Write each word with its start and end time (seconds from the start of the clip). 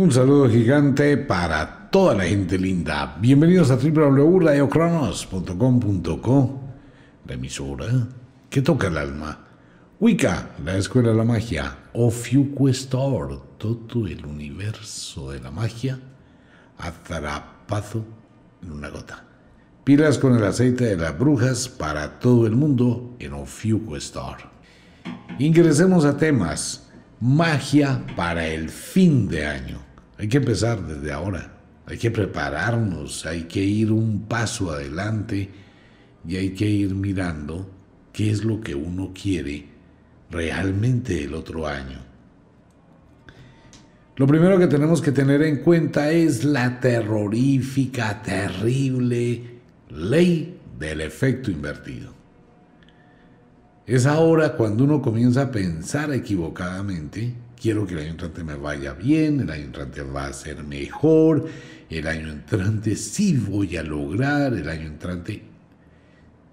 Un 0.00 0.08
saludo 0.10 0.48
gigante 0.48 1.18
para 1.18 1.90
toda 1.90 2.14
la 2.14 2.24
gente 2.24 2.56
linda. 2.56 3.18
Bienvenidos 3.20 3.70
a 3.70 3.76
www.radiocronos.com.co, 3.76 6.60
la 7.26 7.34
emisora 7.34 8.08
que 8.48 8.62
toca 8.62 8.86
el 8.86 8.96
alma. 8.96 9.46
Wicca, 10.00 10.52
la 10.64 10.78
escuela 10.78 11.10
de 11.10 11.16
la 11.16 11.24
magia. 11.24 11.76
Ofiuquestor, 11.92 13.58
todo 13.58 14.06
el 14.06 14.24
universo 14.24 15.32
de 15.32 15.40
la 15.40 15.50
magia 15.50 16.00
atrapado 16.78 18.02
en 18.62 18.72
una 18.72 18.88
gota. 18.88 19.22
Pilas 19.84 20.16
con 20.16 20.34
el 20.34 20.46
aceite 20.46 20.86
de 20.86 20.96
las 20.96 21.18
brujas 21.18 21.68
para 21.68 22.18
todo 22.18 22.46
el 22.46 22.56
mundo 22.56 23.16
en 23.18 23.34
Ofiuquestor. 23.34 24.38
Ingresemos 25.38 26.06
a 26.06 26.16
temas. 26.16 26.86
Magia 27.20 28.02
para 28.16 28.46
el 28.46 28.70
fin 28.70 29.28
de 29.28 29.46
año. 29.46 29.89
Hay 30.20 30.28
que 30.28 30.36
empezar 30.36 30.86
desde 30.86 31.12
ahora. 31.12 31.50
Hay 31.86 31.96
que 31.96 32.10
prepararnos, 32.10 33.24
hay 33.24 33.44
que 33.44 33.64
ir 33.64 33.90
un 33.90 34.26
paso 34.28 34.70
adelante 34.70 35.48
y 36.28 36.36
hay 36.36 36.50
que 36.50 36.66
ir 36.66 36.94
mirando 36.94 37.68
qué 38.12 38.30
es 38.30 38.44
lo 38.44 38.60
que 38.60 38.74
uno 38.74 39.12
quiere 39.14 39.64
realmente 40.30 41.24
el 41.24 41.32
otro 41.32 41.66
año. 41.66 41.98
Lo 44.16 44.26
primero 44.26 44.58
que 44.58 44.66
tenemos 44.66 45.00
que 45.00 45.10
tener 45.10 45.42
en 45.42 45.62
cuenta 45.62 46.10
es 46.10 46.44
la 46.44 46.80
terrorífica, 46.80 48.20
terrible 48.22 49.42
ley 49.88 50.60
del 50.78 51.00
efecto 51.00 51.50
invertido. 51.50 52.12
Es 53.86 54.04
ahora 54.04 54.54
cuando 54.54 54.84
uno 54.84 55.00
comienza 55.00 55.44
a 55.44 55.50
pensar 55.50 56.12
equivocadamente 56.12 57.32
quiero 57.60 57.86
que 57.86 57.94
el 57.94 58.00
año 58.00 58.10
entrante 58.10 58.42
me 58.42 58.54
vaya 58.54 58.94
bien, 58.94 59.40
el 59.40 59.50
año 59.50 59.64
entrante 59.64 60.02
va 60.02 60.26
a 60.26 60.32
ser 60.32 60.64
mejor, 60.64 61.46
el 61.88 62.06
año 62.06 62.30
entrante 62.30 62.96
sí 62.96 63.36
voy 63.36 63.76
a 63.76 63.82
lograr, 63.82 64.54
el 64.54 64.68
año 64.68 64.86
entrante... 64.86 65.44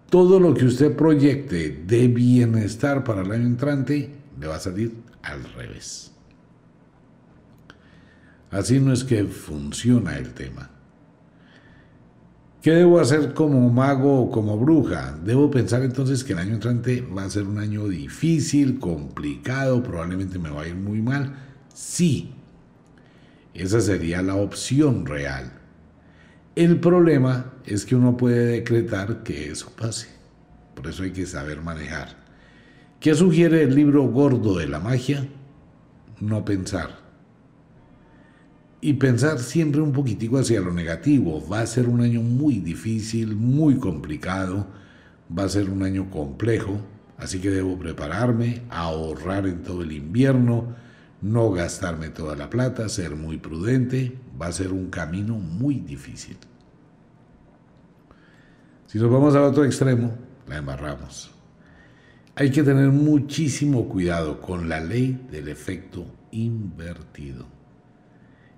Todo 0.09 0.39
lo 0.39 0.53
que 0.53 0.63
usted 0.63 0.95
proyecte 0.95 1.83
de 1.85 2.07
bienestar 2.07 3.03
para 3.03 3.23
el 3.23 3.31
año 3.31 3.45
entrante 3.45 4.09
le 4.39 4.47
va 4.47 4.55
a 4.55 4.59
salir 4.59 4.93
al 5.21 5.43
revés. 5.53 6.13
Así 8.49 8.79
no 8.79 8.93
es 8.93 9.03
que 9.03 9.25
funciona 9.25 10.17
el 10.17 10.33
tema. 10.33 10.76
¿Qué 12.67 12.73
debo 12.73 12.99
hacer 12.99 13.33
como 13.33 13.69
mago 13.69 14.23
o 14.23 14.29
como 14.29 14.57
bruja? 14.57 15.17
Debo 15.23 15.49
pensar 15.49 15.83
entonces 15.83 16.21
que 16.25 16.33
el 16.33 16.39
año 16.39 16.55
entrante 16.55 16.99
va 16.99 17.23
a 17.23 17.29
ser 17.29 17.43
un 17.43 17.59
año 17.59 17.87
difícil, 17.87 18.77
complicado, 18.77 19.81
probablemente 19.81 20.37
me 20.37 20.49
va 20.49 20.63
a 20.63 20.67
ir 20.67 20.75
muy 20.75 21.01
mal. 21.01 21.33
Sí, 21.73 22.33
esa 23.53 23.79
sería 23.79 24.21
la 24.21 24.35
opción 24.35 25.05
real. 25.05 25.53
El 26.57 26.81
problema 26.81 27.53
es 27.65 27.85
que 27.85 27.95
uno 27.95 28.17
puede 28.17 28.45
decretar 28.47 29.23
que 29.23 29.49
eso 29.49 29.71
pase. 29.73 30.09
Por 30.75 30.87
eso 30.87 31.03
hay 31.03 31.11
que 31.11 31.25
saber 31.25 31.61
manejar. 31.61 32.17
¿Qué 32.99 33.15
sugiere 33.15 33.63
el 33.63 33.75
libro 33.75 34.03
gordo 34.09 34.57
de 34.57 34.67
la 34.67 34.81
magia? 34.81 35.25
No 36.19 36.43
pensar 36.43 37.06
y 38.79 38.93
pensar 38.93 39.39
siempre 39.39 39.81
un 39.81 39.91
poquitico 39.91 40.37
hacia 40.37 40.61
lo 40.61 40.73
negativo. 40.73 41.43
Va 41.47 41.61
a 41.61 41.67
ser 41.67 41.87
un 41.87 42.01
año 42.01 42.21
muy 42.21 42.59
difícil, 42.59 43.35
muy 43.35 43.77
complicado, 43.77 44.67
va 45.37 45.43
a 45.43 45.49
ser 45.49 45.69
un 45.69 45.83
año 45.83 46.09
complejo, 46.09 46.79
así 47.17 47.39
que 47.39 47.49
debo 47.49 47.77
prepararme, 47.77 48.61
ahorrar 48.69 49.47
en 49.47 49.63
todo 49.63 49.81
el 49.81 49.91
invierno, 49.91 50.75
no 51.21 51.51
gastarme 51.51 52.09
toda 52.09 52.35
la 52.35 52.49
plata, 52.49 52.87
ser 52.89 53.15
muy 53.15 53.37
prudente, 53.37 54.17
va 54.39 54.47
a 54.47 54.51
ser 54.51 54.71
un 54.71 54.89
camino 54.89 55.35
muy 55.35 55.79
difícil. 55.79 56.37
Si 58.85 58.99
nos 58.99 59.11
vamos 59.11 59.35
al 59.35 59.43
otro 59.43 59.65
extremo, 59.65 60.15
la 60.47 60.57
embarramos. 60.57 61.31
Hay 62.35 62.51
que 62.51 62.61
tener 62.61 62.89
muchísimo 62.89 63.89
cuidado 63.89 64.39
con 64.39 64.69
la 64.69 64.79
ley 64.79 65.27
del 65.31 65.47
efecto 65.49 66.05
invertido 66.31 67.56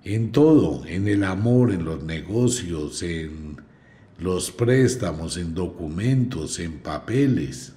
en 0.04 0.32
todo, 0.32 0.84
en 0.86 1.08
el 1.08 1.24
amor, 1.24 1.72
en 1.72 1.84
los 1.84 2.02
negocios, 2.02 3.02
en 3.02 3.56
los 4.18 4.50
préstamos, 4.50 5.36
en 5.36 5.54
documentos, 5.54 6.58
en 6.58 6.78
papeles. 6.78 7.72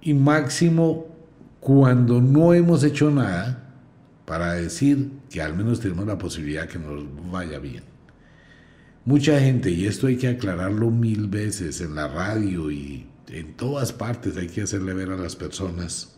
Y 0.00 0.14
máximo 0.14 1.06
cuando 1.60 2.20
no 2.20 2.54
hemos 2.54 2.82
hecho 2.82 3.10
nada 3.10 3.74
para 4.24 4.54
decir 4.54 5.10
que 5.30 5.40
al 5.40 5.56
menos 5.56 5.80
tenemos 5.80 6.06
la 6.06 6.18
posibilidad 6.18 6.68
que 6.68 6.78
nos 6.78 7.04
vaya 7.30 7.58
bien. 7.58 7.84
Mucha 9.04 9.40
gente, 9.40 9.70
y 9.70 9.86
esto 9.86 10.06
hay 10.06 10.16
que 10.16 10.28
aclararlo 10.28 10.90
mil 10.90 11.28
veces 11.28 11.80
en 11.80 11.94
la 11.96 12.06
radio 12.06 12.70
y 12.70 13.06
en 13.28 13.54
todas 13.54 13.92
partes 13.92 14.36
hay 14.36 14.46
que 14.46 14.62
hacerle 14.62 14.94
ver 14.94 15.10
a 15.10 15.16
las 15.16 15.34
personas, 15.34 16.16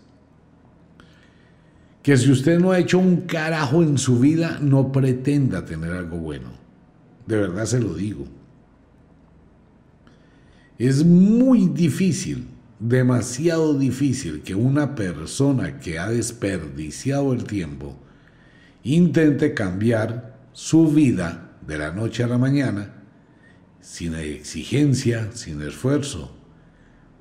que 2.04 2.18
si 2.18 2.30
usted 2.30 2.60
no 2.60 2.70
ha 2.70 2.78
hecho 2.78 2.98
un 2.98 3.22
carajo 3.22 3.82
en 3.82 3.96
su 3.96 4.20
vida, 4.20 4.58
no 4.60 4.92
pretenda 4.92 5.64
tener 5.64 5.92
algo 5.92 6.18
bueno. 6.18 6.50
De 7.26 7.38
verdad 7.38 7.64
se 7.64 7.80
lo 7.80 7.94
digo. 7.94 8.26
Es 10.78 11.02
muy 11.02 11.66
difícil, 11.66 12.46
demasiado 12.78 13.78
difícil 13.78 14.42
que 14.42 14.54
una 14.54 14.94
persona 14.94 15.80
que 15.80 15.98
ha 15.98 16.10
desperdiciado 16.10 17.32
el 17.32 17.44
tiempo 17.44 17.96
intente 18.82 19.54
cambiar 19.54 20.36
su 20.52 20.88
vida 20.88 21.56
de 21.66 21.78
la 21.78 21.90
noche 21.90 22.22
a 22.22 22.26
la 22.26 22.36
mañana 22.36 22.92
sin 23.80 24.14
exigencia, 24.14 25.30
sin 25.32 25.62
esfuerzo. 25.62 26.36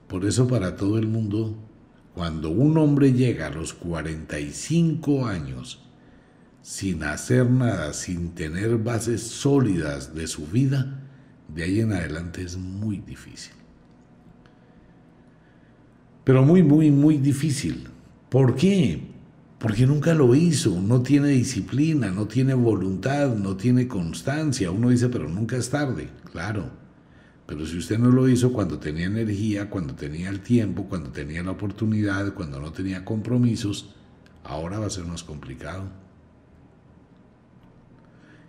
Por 0.10 0.26
eso 0.26 0.46
para 0.46 0.76
todo 0.76 0.98
el 0.98 1.08
mundo 1.08 1.58
cuando 2.13 2.50
un 2.50 2.78
hombre 2.78 3.13
llega 3.13 3.47
a 3.47 3.50
los 3.50 3.74
45 3.74 5.25
años 5.25 5.79
sin 6.62 7.03
hacer 7.03 7.50
nada, 7.50 7.94
sin 7.94 8.35
tener 8.35 8.78
bases 8.78 9.22
sólidas 9.24 10.13
de 10.13 10.28
su 10.28 10.46
vida, 10.47 11.02
de 11.53 11.63
ahí 11.63 11.79
en 11.79 11.91
adelante 11.91 12.44
es 12.44 12.56
muy 12.57 12.97
difícil. 13.00 13.53
Pero 16.23 16.44
muy, 16.44 16.63
muy, 16.63 16.90
muy 16.90 17.18
difícil. 17.18 17.88
¿Por 18.29 18.56
qué? 18.56 19.02
Porque 19.59 19.85
nunca 19.85 20.13
lo 20.13 20.35
hizo, 20.35 20.79
no 20.79 21.02
tiene 21.02 21.29
disciplina, 21.29 22.12
no 22.12 22.28
tiene 22.28 22.53
voluntad, 22.53 23.35
no 23.35 23.57
tiene 23.57 23.88
constancia. 23.88 24.72
Uno 24.72 24.90
dice, 24.90 25.09
pero 25.09 25.28
nunca 25.28 25.57
es 25.57 25.69
tarde, 25.69 26.09
claro. 26.31 26.83
Pero 27.46 27.66
si 27.66 27.78
usted 27.78 28.00
no 28.00 28.09
lo 28.09 28.28
hizo 28.30 28.54
cuando 28.54 28.80
tenía 28.80 29.08
energía, 29.08 29.70
cuando 29.70 29.96
tenía 29.96 30.30
el 30.30 30.40
tiempo, 30.40 30.88
cuando 30.88 31.12
tenía 31.12 31.44
la 31.44 31.52
oportunidad, 31.52 32.34
cuando 32.34 32.59
no 32.59 32.72
tenía 32.72 33.04
compromisos, 33.04 33.94
ahora 34.44 34.80
va 34.80 34.88
a 34.88 34.90
ser 34.90 35.06
más 35.06 35.24
complicado. 35.24 35.84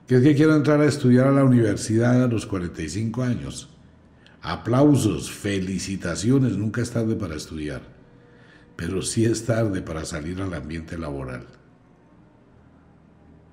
¿Qué 0.06 0.16
es 0.16 0.22
que 0.22 0.34
quiero 0.34 0.54
entrar 0.54 0.80
a 0.80 0.86
estudiar 0.86 1.26
a 1.26 1.32
la 1.32 1.44
universidad 1.44 2.22
a 2.22 2.28
los 2.28 2.46
45 2.46 3.22
años? 3.22 3.70
Aplausos, 4.42 5.30
felicitaciones, 5.30 6.56
nunca 6.56 6.82
es 6.82 6.90
tarde 6.90 7.16
para 7.16 7.34
estudiar, 7.34 7.80
pero 8.76 9.00
sí 9.00 9.24
es 9.24 9.46
tarde 9.46 9.80
para 9.80 10.04
salir 10.04 10.40
al 10.42 10.52
ambiente 10.52 10.98
laboral. 10.98 11.46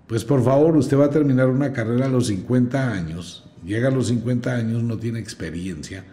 Pues 0.08 0.26
por 0.26 0.44
favor, 0.44 0.76
usted 0.76 1.00
va 1.00 1.06
a 1.06 1.10
terminar 1.10 1.48
una 1.48 1.72
carrera 1.72 2.08
a 2.08 2.10
los 2.10 2.28
50 2.28 2.92
años 2.92 3.50
llega 3.64 3.90
a 3.90 3.92
los 3.92 4.08
50 4.08 4.54
años, 4.54 4.84
no 4.84 4.98
tiene 4.98 5.20
experiencia. 5.20 6.06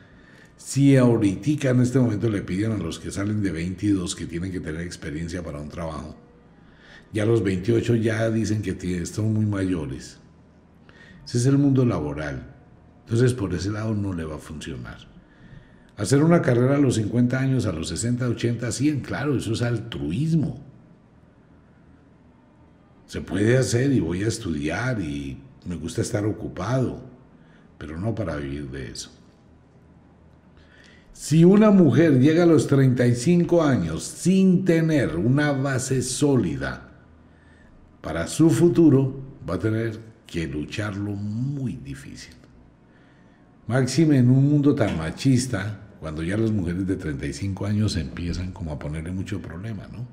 Si 0.57 0.97
ahorita 0.97 1.71
en 1.71 1.81
este 1.81 1.99
momento 1.99 2.29
le 2.29 2.43
piden 2.43 2.73
a 2.73 2.79
los 2.79 2.99
que 2.99 3.11
salen 3.11 3.43
de 3.43 3.53
22 3.53 4.17
que 4.17 4.27
tienen 4.27 4.51
que 4.51 4.61
tener 4.61 4.81
experiencia 4.81 5.43
para 5.43 5.61
un 5.61 5.69
trabajo, 5.69 6.17
ya 7.13 7.23
a 7.23 7.27
los 7.27 7.43
28 7.43 7.95
ya 7.97 8.29
dicen 8.31 8.61
que 8.61 8.77
están 9.01 9.33
muy 9.33 9.47
mayores. 9.47 10.19
Ese 11.25 11.39
es 11.39 11.47
el 11.47 11.59
mundo 11.59 11.85
laboral. 11.85 12.55
Entonces 13.05 13.33
por 13.35 13.55
ese 13.55 13.71
lado 13.71 13.95
no 13.95 14.13
le 14.13 14.25
va 14.25 14.37
a 14.37 14.41
funcionar. 14.41 14.99
Hacer 15.97 16.23
una 16.23 16.43
carrera 16.43 16.77
a 16.77 16.79
los 16.79 16.97
50 16.97 17.39
años, 17.39 17.67
a 17.67 17.73
los 17.73 17.89
60, 17.89 18.29
80, 18.29 18.71
100, 18.71 19.01
claro, 19.01 19.37
eso 19.37 19.53
es 19.53 19.63
altruismo. 19.63 20.65
Se 23.07 23.21
puede 23.21 23.57
hacer 23.57 23.93
y 23.93 24.01
voy 24.01 24.23
a 24.23 24.29
estudiar 24.29 25.01
y 25.01 25.39
me 25.67 25.77
gusta 25.77 26.03
estar 26.03 26.27
ocupado 26.27 27.18
pero 27.79 27.99
no 27.99 28.15
para 28.15 28.37
vivir 28.37 28.69
de 28.71 28.91
eso. 28.91 29.11
Si 31.13 31.45
una 31.45 31.71
mujer 31.71 32.21
llega 32.21 32.45
a 32.45 32.47
los 32.47 32.67
35 32.67 33.63
años 33.63 34.05
sin 34.05 34.65
tener 34.65 35.17
una 35.17 35.53
base 35.53 36.03
sólida 36.03 36.91
para 38.01 38.27
su 38.29 38.51
futuro, 38.51 39.21
va 39.49 39.55
a 39.55 39.59
tener 39.59 39.99
que 40.27 40.47
lucharlo 40.47 41.13
muy 41.13 41.75
difícil. 41.75 42.35
Máxime 43.67 44.19
en 44.19 44.31
un 44.31 44.49
mundo 44.49 44.75
tan 44.75 44.97
machista, 44.97 45.81
cuando 46.01 46.23
ya 46.23 46.37
las 46.37 46.53
mujeres 46.53 46.87
de 46.87 46.97
35 46.97 47.67
años 47.67 47.97
empiezan 47.97 48.53
como 48.53 48.73
a 48.73 48.79
ponerle 48.79 49.11
mucho 49.11 49.43
problema, 49.43 49.89
¿no? 49.93 50.07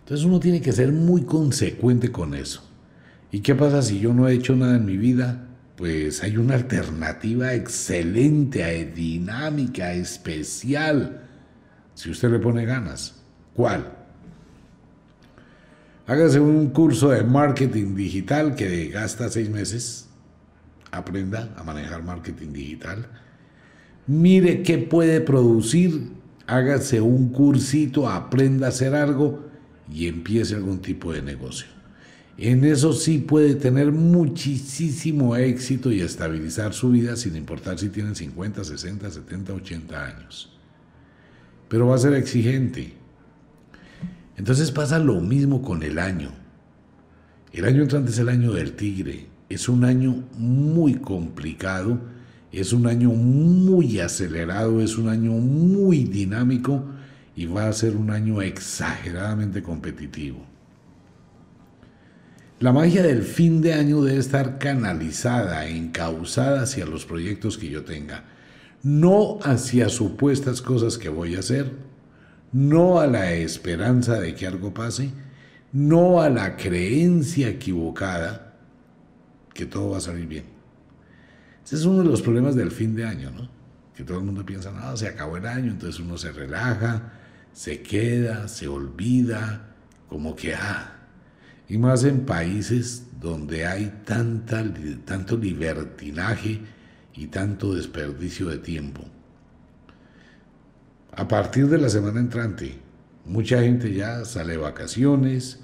Entonces 0.00 0.26
uno 0.26 0.40
tiene 0.40 0.60
que 0.60 0.72
ser 0.72 0.90
muy 0.90 1.22
consecuente 1.22 2.10
con 2.10 2.34
eso. 2.34 2.68
¿Y 3.30 3.40
qué 3.40 3.54
pasa 3.54 3.82
si 3.82 4.00
yo 4.00 4.12
no 4.12 4.26
he 4.26 4.34
hecho 4.34 4.56
nada 4.56 4.76
en 4.76 4.84
mi 4.84 4.96
vida? 4.96 5.48
Pues 5.82 6.22
hay 6.22 6.36
una 6.36 6.54
alternativa 6.54 7.54
excelente, 7.54 8.84
dinámica, 8.94 9.92
especial, 9.92 11.22
si 11.94 12.08
usted 12.08 12.30
le 12.30 12.38
pone 12.38 12.64
ganas. 12.64 13.16
¿Cuál? 13.52 13.92
Hágase 16.06 16.38
un 16.38 16.70
curso 16.70 17.08
de 17.08 17.24
marketing 17.24 17.96
digital 17.96 18.54
que 18.54 18.90
gasta 18.90 19.28
seis 19.28 19.50
meses. 19.50 20.08
Aprenda 20.92 21.52
a 21.56 21.64
manejar 21.64 22.04
marketing 22.04 22.52
digital. 22.52 23.04
Mire 24.06 24.62
qué 24.62 24.78
puede 24.78 25.20
producir. 25.20 26.12
Hágase 26.46 27.00
un 27.00 27.30
cursito, 27.30 28.08
aprenda 28.08 28.66
a 28.66 28.68
hacer 28.68 28.94
algo 28.94 29.48
y 29.92 30.06
empiece 30.06 30.54
algún 30.54 30.80
tipo 30.80 31.12
de 31.12 31.22
negocio. 31.22 31.71
En 32.44 32.64
eso 32.64 32.92
sí 32.92 33.18
puede 33.18 33.54
tener 33.54 33.92
muchísimo 33.92 35.36
éxito 35.36 35.92
y 35.92 36.00
estabilizar 36.00 36.74
su 36.74 36.90
vida 36.90 37.14
sin 37.16 37.36
importar 37.36 37.78
si 37.78 37.88
tienen 37.88 38.16
50, 38.16 38.64
60, 38.64 39.10
70, 39.10 39.52
80 39.52 40.04
años. 40.04 40.52
Pero 41.68 41.86
va 41.86 41.94
a 41.94 41.98
ser 41.98 42.14
exigente 42.14 43.02
entonces 44.36 44.70
pasa 44.70 44.98
lo 44.98 45.20
mismo 45.20 45.62
con 45.62 45.82
el 45.82 45.98
año. 45.98 46.30
El 47.52 47.64
año 47.64 47.82
entrante 47.82 48.10
es 48.10 48.18
el 48.18 48.28
año 48.28 48.52
del 48.52 48.72
tigre. 48.72 49.26
Es 49.48 49.68
un 49.68 49.84
año 49.84 50.24
muy 50.38 50.94
complicado, 50.94 52.00
es 52.50 52.72
un 52.72 52.86
año 52.86 53.10
muy 53.10 54.00
acelerado, 54.00 54.80
es 54.80 54.96
un 54.96 55.08
año 55.08 55.32
muy 55.32 56.04
dinámico 56.04 56.84
y 57.36 57.46
va 57.46 57.68
a 57.68 57.72
ser 57.72 57.96
un 57.96 58.10
año 58.10 58.40
exageradamente 58.40 59.62
competitivo. 59.62 60.51
La 62.62 62.72
magia 62.72 63.02
del 63.02 63.24
fin 63.24 63.60
de 63.60 63.74
año 63.74 64.02
debe 64.02 64.20
estar 64.20 64.58
canalizada, 64.58 65.66
encauzada 65.66 66.62
hacia 66.62 66.86
los 66.86 67.04
proyectos 67.04 67.58
que 67.58 67.68
yo 67.68 67.82
tenga, 67.82 68.22
no 68.84 69.40
hacia 69.42 69.88
supuestas 69.88 70.62
cosas 70.62 70.96
que 70.96 71.08
voy 71.08 71.34
a 71.34 71.40
hacer 71.40 71.72
no 72.52 73.00
a 73.00 73.08
la 73.08 73.32
esperanza 73.32 74.20
de 74.20 74.36
que 74.36 74.46
algo 74.46 74.72
pase, 74.72 75.10
no 75.72 76.20
a 76.20 76.30
la 76.30 76.56
creencia 76.56 77.48
equivocada 77.48 78.54
que 79.54 79.66
todo 79.66 79.90
va 79.90 79.96
a 79.96 80.00
salir 80.00 80.28
bien. 80.28 80.44
Ese 81.64 81.74
es 81.74 81.84
uno 81.84 82.04
de 82.04 82.10
los 82.10 82.22
problemas 82.22 82.54
del 82.54 82.70
fin 82.70 82.94
de 82.94 83.06
año, 83.06 83.32
¿no? 83.32 83.50
Que 83.96 84.04
todo 84.04 84.18
el 84.18 84.24
mundo 84.24 84.46
piensa, 84.46 84.70
no, 84.70 84.96
se 84.96 85.08
acabó 85.08 85.36
el 85.36 85.46
año, 85.46 85.72
entonces 85.72 85.98
uno 85.98 86.16
se 86.16 86.30
relaja, 86.30 87.12
se 87.52 87.82
queda, 87.82 88.46
se 88.46 88.68
olvida, 88.68 89.74
como 90.08 90.36
que, 90.36 90.54
ah, 90.54 91.01
y 91.72 91.78
más 91.78 92.04
en 92.04 92.26
países 92.26 93.06
donde 93.18 93.64
hay 93.64 94.02
tanta, 94.04 94.62
tanto 95.06 95.38
libertinaje 95.38 96.60
y 97.14 97.28
tanto 97.28 97.74
desperdicio 97.74 98.50
de 98.50 98.58
tiempo. 98.58 99.02
A 101.12 101.26
partir 101.26 101.68
de 101.68 101.78
la 101.78 101.88
semana 101.88 102.20
entrante, 102.20 102.74
mucha 103.24 103.62
gente 103.62 103.90
ya 103.94 104.26
sale 104.26 104.52
de 104.52 104.58
vacaciones, 104.58 105.60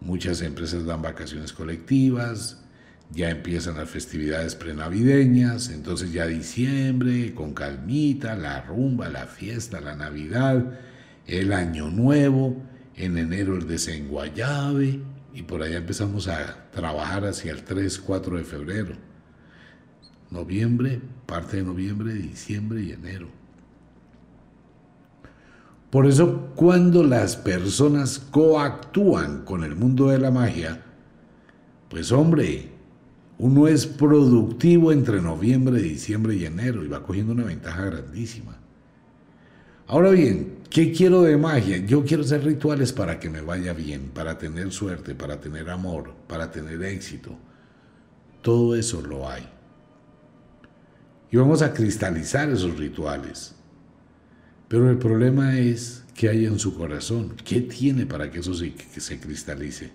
muchas 0.00 0.40
empresas 0.40 0.86
dan 0.86 1.02
vacaciones 1.02 1.52
colectivas, 1.52 2.62
ya 3.10 3.28
empiezan 3.28 3.76
las 3.76 3.90
festividades 3.90 4.54
prenavideñas, 4.54 5.68
entonces 5.68 6.10
ya 6.10 6.26
diciembre, 6.26 7.34
con 7.34 7.52
calmita, 7.52 8.34
la 8.34 8.62
rumba, 8.62 9.10
la 9.10 9.26
fiesta, 9.26 9.82
la 9.82 9.94
Navidad, 9.94 10.78
el 11.26 11.52
Año 11.52 11.90
Nuevo, 11.90 12.56
en 12.96 13.18
enero 13.18 13.58
el 13.58 13.68
desenguayabe, 13.68 15.00
y 15.34 15.42
por 15.42 15.62
allá 15.62 15.78
empezamos 15.78 16.28
a 16.28 16.70
trabajar 16.70 17.24
hacia 17.24 17.52
el 17.52 17.62
3, 17.62 17.98
4 17.98 18.36
de 18.36 18.44
febrero. 18.44 18.94
Noviembre, 20.30 21.00
parte 21.26 21.58
de 21.58 21.62
noviembre, 21.64 22.14
diciembre 22.14 22.82
y 22.82 22.92
enero. 22.92 23.28
Por 25.90 26.06
eso 26.06 26.52
cuando 26.54 27.02
las 27.02 27.36
personas 27.36 28.18
coactúan 28.18 29.44
con 29.44 29.64
el 29.64 29.74
mundo 29.74 30.08
de 30.08 30.18
la 30.18 30.30
magia, 30.30 30.82
pues 31.88 32.12
hombre, 32.12 32.70
uno 33.38 33.66
es 33.66 33.86
productivo 33.86 34.92
entre 34.92 35.20
noviembre, 35.20 35.82
diciembre 35.82 36.36
y 36.36 36.44
enero 36.44 36.84
y 36.84 36.88
va 36.88 37.02
cogiendo 37.02 37.32
una 37.32 37.44
ventaja 37.44 37.86
grandísima. 37.86 38.56
Ahora 39.88 40.10
bien, 40.10 40.59
¿qué 40.70 40.92
quiero 40.92 41.22
de 41.22 41.36
magia? 41.36 41.78
Yo 41.78 42.04
quiero 42.04 42.22
hacer 42.22 42.44
rituales 42.44 42.92
para 42.92 43.18
que 43.18 43.28
me 43.28 43.40
vaya 43.40 43.72
bien, 43.72 44.10
para 44.14 44.38
tener 44.38 44.72
suerte, 44.72 45.14
para 45.14 45.40
tener 45.40 45.68
amor, 45.68 46.14
para 46.26 46.50
tener 46.50 46.82
éxito. 46.82 47.36
Todo 48.40 48.76
eso 48.76 49.02
lo 49.02 49.28
hay. 49.28 49.46
Y 51.30 51.36
vamos 51.36 51.62
a 51.62 51.72
cristalizar 51.72 52.48
esos 52.48 52.78
rituales. 52.78 53.54
Pero 54.68 54.88
el 54.88 54.98
problema 54.98 55.58
es 55.58 56.04
qué 56.14 56.28
hay 56.28 56.46
en 56.46 56.58
su 56.58 56.76
corazón, 56.76 57.34
qué 57.44 57.60
tiene 57.60 58.06
para 58.06 58.30
que 58.30 58.38
eso 58.38 58.54
se, 58.54 58.72
se 58.96 59.20
cristalice. 59.20 59.90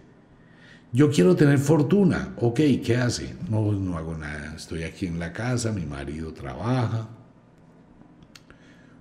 Yo 0.92 1.10
quiero 1.10 1.36
tener 1.36 1.60
fortuna, 1.60 2.33
ok, 2.38 2.60
¿qué 2.83 2.98
hace? 2.98 3.36
No, 3.50 3.71
no 3.71 3.98
hago 3.98 4.18
nada, 4.18 4.54
estoy 4.56 4.83
aquí 4.83 5.07
en 5.07 5.19
la 5.19 5.33
casa, 5.33 5.71
mi 5.71 5.86
marido 5.86 6.33
trabaja. 6.33 7.10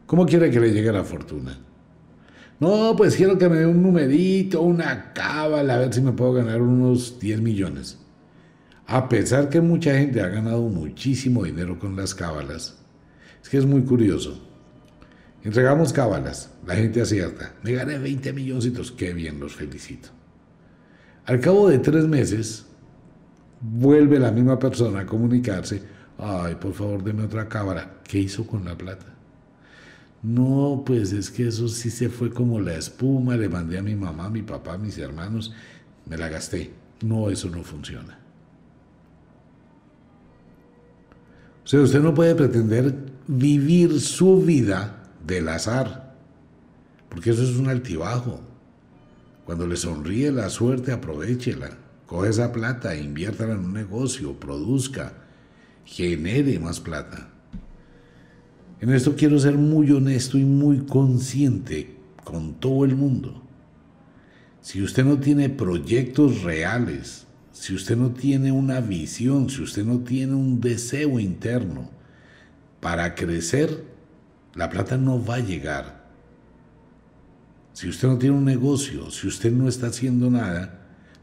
¿Cómo 0.06 0.26
quiere 0.26 0.50
que 0.50 0.60
le 0.60 0.72
llegue 0.72 0.92
la 0.92 1.04
fortuna? 1.04 1.58
No, 2.60 2.94
pues 2.96 3.16
quiero 3.16 3.36
que 3.36 3.48
me 3.48 3.56
dé 3.56 3.66
un 3.66 3.82
numerito, 3.82 4.62
una 4.62 5.12
cábala, 5.12 5.74
a 5.74 5.78
ver 5.78 5.92
si 5.92 6.00
me 6.00 6.12
puedo 6.12 6.34
ganar 6.34 6.62
unos 6.62 7.18
10 7.18 7.40
millones. 7.40 7.98
A 8.86 9.08
pesar 9.08 9.48
que 9.48 9.60
mucha 9.60 9.96
gente 9.96 10.20
ha 10.20 10.28
ganado 10.28 10.62
muchísimo 10.62 11.44
dinero 11.44 11.78
con 11.78 11.96
las 11.96 12.14
cábalas, 12.14 12.76
es 13.42 13.48
que 13.48 13.58
es 13.58 13.66
muy 13.66 13.82
curioso. 13.82 14.40
Entregamos 15.42 15.92
cábalas, 15.92 16.50
la 16.66 16.74
gente 16.74 17.00
acierta. 17.00 17.54
Me 17.62 17.72
gané 17.72 17.98
20 17.98 18.32
milloncitos, 18.32 18.92
qué 18.92 19.12
bien, 19.12 19.40
los 19.40 19.54
felicito. 19.54 20.10
Al 21.26 21.40
cabo 21.40 21.68
de 21.68 21.78
tres 21.78 22.06
meses, 22.06 22.66
vuelve 23.60 24.18
la 24.18 24.30
misma 24.30 24.58
persona 24.58 25.00
a 25.00 25.06
comunicarse, 25.06 25.82
ay, 26.18 26.54
por 26.56 26.74
favor, 26.74 27.02
deme 27.02 27.24
otra 27.24 27.48
cábala. 27.48 28.00
¿Qué 28.04 28.18
hizo 28.18 28.46
con 28.46 28.64
la 28.64 28.76
plata? 28.76 29.13
No, 30.24 30.82
pues 30.86 31.12
es 31.12 31.30
que 31.30 31.48
eso 31.48 31.68
sí 31.68 31.90
se 31.90 32.08
fue 32.08 32.32
como 32.32 32.58
la 32.58 32.74
espuma, 32.74 33.36
le 33.36 33.50
mandé 33.50 33.76
a 33.76 33.82
mi 33.82 33.94
mamá, 33.94 34.24
a 34.24 34.30
mi 34.30 34.40
papá, 34.40 34.72
a 34.72 34.78
mis 34.78 34.96
hermanos, 34.96 35.52
me 36.06 36.16
la 36.16 36.30
gasté. 36.30 36.72
No, 37.02 37.28
eso 37.28 37.50
no 37.50 37.62
funciona. 37.62 38.18
O 41.62 41.66
sea, 41.66 41.80
usted 41.80 42.00
no 42.00 42.14
puede 42.14 42.34
pretender 42.34 42.94
vivir 43.26 44.00
su 44.00 44.40
vida 44.40 45.10
del 45.26 45.46
azar, 45.46 46.14
porque 47.10 47.30
eso 47.30 47.42
es 47.42 47.56
un 47.56 47.68
altibajo. 47.68 48.40
Cuando 49.44 49.66
le 49.66 49.76
sonríe 49.76 50.32
la 50.32 50.48
suerte, 50.48 50.92
aprovechela. 50.92 51.68
Coge 52.06 52.30
esa 52.30 52.50
plata, 52.50 52.96
inviértala 52.96 53.52
en 53.52 53.58
un 53.58 53.74
negocio, 53.74 54.40
produzca, 54.40 55.12
genere 55.84 56.58
más 56.58 56.80
plata. 56.80 57.33
En 58.84 58.92
esto 58.92 59.16
quiero 59.16 59.38
ser 59.38 59.54
muy 59.54 59.90
honesto 59.92 60.36
y 60.36 60.44
muy 60.44 60.80
consciente 60.80 61.96
con 62.22 62.52
todo 62.52 62.84
el 62.84 62.94
mundo. 62.94 63.42
Si 64.60 64.82
usted 64.82 65.06
no 65.06 65.18
tiene 65.18 65.48
proyectos 65.48 66.42
reales, 66.42 67.26
si 67.50 67.74
usted 67.74 67.96
no 67.96 68.10
tiene 68.10 68.52
una 68.52 68.82
visión, 68.82 69.48
si 69.48 69.62
usted 69.62 69.86
no 69.86 70.00
tiene 70.00 70.34
un 70.34 70.60
deseo 70.60 71.18
interno 71.18 71.88
para 72.80 73.14
crecer, 73.14 73.86
la 74.54 74.68
plata 74.68 74.98
no 74.98 75.24
va 75.24 75.36
a 75.36 75.40
llegar. 75.40 76.04
Si 77.72 77.88
usted 77.88 78.06
no 78.06 78.18
tiene 78.18 78.36
un 78.36 78.44
negocio, 78.44 79.10
si 79.10 79.28
usted 79.28 79.50
no 79.50 79.66
está 79.66 79.86
haciendo 79.86 80.30
nada, 80.30 80.78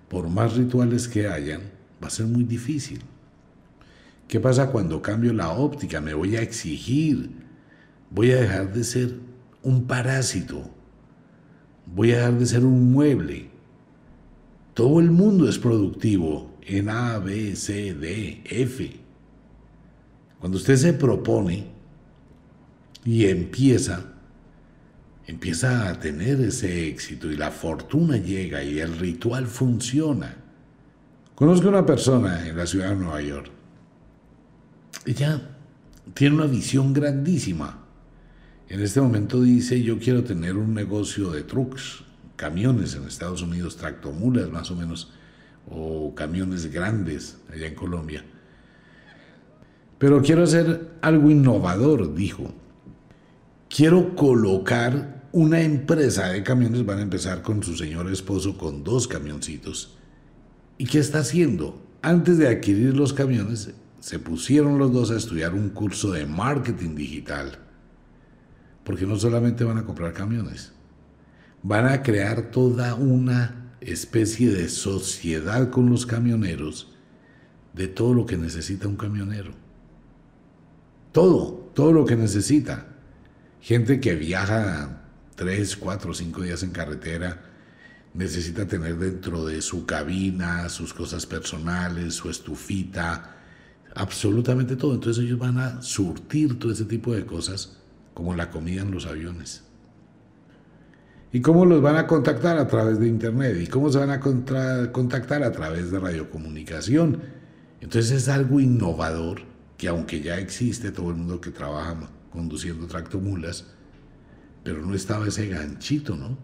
por 0.10 0.30
más 0.30 0.56
rituales 0.56 1.08
que 1.08 1.28
hayan, 1.28 1.62
va 2.04 2.08
a 2.08 2.10
ser 2.10 2.26
muy 2.26 2.44
difícil. 2.44 3.02
¿Qué 4.28 4.40
pasa 4.40 4.72
cuando 4.72 5.00
cambio 5.00 5.32
la 5.32 5.52
óptica? 5.52 6.02
Me 6.02 6.16
voy 6.16 6.38
a 6.38 6.42
exigir. 6.42 7.41
Voy 8.12 8.32
a 8.32 8.42
dejar 8.42 8.74
de 8.74 8.84
ser 8.84 9.20
un 9.64 9.88
parásito. 9.88 10.70
Voy 11.86 12.12
a 12.12 12.18
dejar 12.18 12.38
de 12.38 12.46
ser 12.46 12.66
un 12.66 12.92
mueble. 12.92 13.50
Todo 14.74 15.00
el 15.00 15.12
mundo 15.12 15.50
es 15.50 15.58
productivo 15.58 16.52
en 16.62 16.90
A, 16.90 17.20
B, 17.20 17.56
C, 17.56 17.94
D, 17.94 18.42
F. 18.46 19.00
Cuando 20.40 20.58
usted 20.58 20.76
se 20.76 20.94
propone 20.94 21.68
y 23.06 23.26
empieza, 23.26 24.06
empieza 25.28 25.90
a 25.90 26.00
tener 26.00 26.42
ese 26.42 26.88
éxito 26.88 27.32
y 27.32 27.38
la 27.38 27.52
fortuna 27.52 28.18
llega 28.18 28.64
y 28.64 28.80
el 28.80 28.98
ritual 28.98 29.48
funciona. 29.48 30.36
Conozco 31.36 31.70
una 31.70 31.86
persona 31.86 32.48
en 32.48 32.58
la 32.58 32.68
ciudad 32.68 32.90
de 32.90 32.96
Nueva 32.96 33.22
York. 33.22 33.52
Ella 35.06 35.42
tiene 36.14 36.36
una 36.36 36.46
visión 36.46 36.94
grandísima. 36.94 37.81
En 38.72 38.80
este 38.80 39.02
momento 39.02 39.42
dice, 39.42 39.84
yo 39.84 40.00
quiero 40.00 40.24
tener 40.24 40.56
un 40.56 40.74
negocio 40.74 41.32
de 41.32 41.44
trucks, 41.44 42.06
camiones 42.38 42.96
en 42.96 43.04
Estados 43.04 43.42
Unidos, 43.42 43.76
tractomulas 43.76 44.50
más 44.50 44.72
o 44.72 44.78
menos, 44.78 45.12
o 45.70 46.16
camiones 46.16 46.72
grandes 46.72 47.36
allá 47.52 47.68
en 47.68 47.76
Colombia. 47.76 48.24
Pero 49.98 50.22
quiero 50.22 50.44
hacer 50.44 50.90
algo 51.02 51.30
innovador, 51.30 52.16
dijo. 52.16 52.54
Quiero 53.68 54.16
colocar 54.16 55.28
una 55.34 55.60
empresa 55.60 56.30
de 56.30 56.42
camiones, 56.42 56.86
van 56.86 57.00
a 57.00 57.04
empezar 57.04 57.42
con 57.42 57.62
su 57.64 57.76
señor 57.76 58.10
esposo 58.10 58.58
con 58.58 58.86
dos 58.86 59.06
camioncitos. 59.06 59.98
¿Y 60.78 60.86
qué 60.86 61.00
está 61.00 61.20
haciendo? 61.20 61.78
Antes 62.02 62.38
de 62.38 62.48
adquirir 62.48 62.96
los 62.96 63.12
camiones, 63.12 63.74
se 64.00 64.18
pusieron 64.18 64.80
los 64.80 64.94
dos 64.94 65.12
a 65.12 65.18
estudiar 65.18 65.56
un 65.56 65.72
curso 65.72 66.14
de 66.14 66.26
marketing 66.26 66.96
digital. 66.96 67.60
Porque 68.84 69.06
no 69.06 69.18
solamente 69.18 69.64
van 69.64 69.78
a 69.78 69.86
comprar 69.86 70.14
camiones, 70.14 70.72
van 71.64 71.88
a 71.88 72.02
crear 72.02 72.52
toda 72.52 72.96
una 72.96 73.74
especie 73.82 74.52
de 74.52 74.70
sociedad 74.70 75.70
con 75.70 75.90
los 75.90 76.06
camioneros 76.06 76.92
de 77.74 77.88
todo 77.88 78.14
lo 78.14 78.26
que 78.26 78.38
necesita 78.38 78.88
un 78.88 78.96
camionero. 78.96 79.52
Todo, 81.12 81.72
todo 81.74 81.92
lo 81.92 82.06
que 82.06 82.16
necesita. 82.16 82.88
Gente 83.60 84.00
que 84.00 84.16
viaja 84.16 85.02
tres, 85.36 85.76
cuatro, 85.76 86.14
cinco 86.14 86.42
días 86.42 86.64
en 86.64 86.72
carretera, 86.72 87.42
necesita 88.14 88.68
tener 88.68 88.98
dentro 88.98 89.46
de 89.46 89.62
su 89.62 89.86
cabina 89.86 90.70
sus 90.70 90.94
cosas 90.94 91.26
personales, 91.26 92.16
su 92.16 92.30
estufita, 92.30 93.38
absolutamente 93.96 94.76
todo. 94.76 94.94
Entonces 94.94 95.24
ellos 95.24 95.40
van 95.40 95.58
a 95.58 95.82
surtir 95.82 96.60
todo 96.60 96.72
ese 96.72 96.86
tipo 96.86 97.14
de 97.14 97.26
cosas 97.26 97.81
como 98.14 98.36
la 98.36 98.50
comida 98.50 98.82
en 98.82 98.92
los 98.92 99.06
aviones. 99.06 99.64
¿Y 101.34 101.42
cómo 101.42 101.66
los 101.66 101.82
van 101.82 101.96
a 101.96 102.08
contactar? 102.08 102.58
A 102.58 102.68
través 102.68 103.00
de 103.00 103.08
Internet. 103.08 103.58
¿Y 103.62 103.68
cómo 103.68 103.90
se 103.90 104.00
van 104.00 104.10
a 104.10 104.20
contactar? 104.20 105.44
A 105.44 105.52
través 105.52 105.92
de 105.92 106.00
radiocomunicación. 106.00 107.22
Entonces 107.80 108.12
es 108.12 108.30
algo 108.30 108.60
innovador 108.60 109.44
que 109.78 109.88
aunque 109.88 110.22
ya 110.22 110.38
existe 110.38 110.92
todo 110.92 111.10
el 111.10 111.16
mundo 111.16 111.42
que 111.42 111.50
trabaja 111.52 111.96
conduciendo 112.32 112.86
tractomulas, 112.86 113.66
pero 114.64 114.86
no 114.86 114.94
estaba 114.94 115.28
ese 115.28 115.48
ganchito, 115.48 116.16
¿no? 116.16 116.38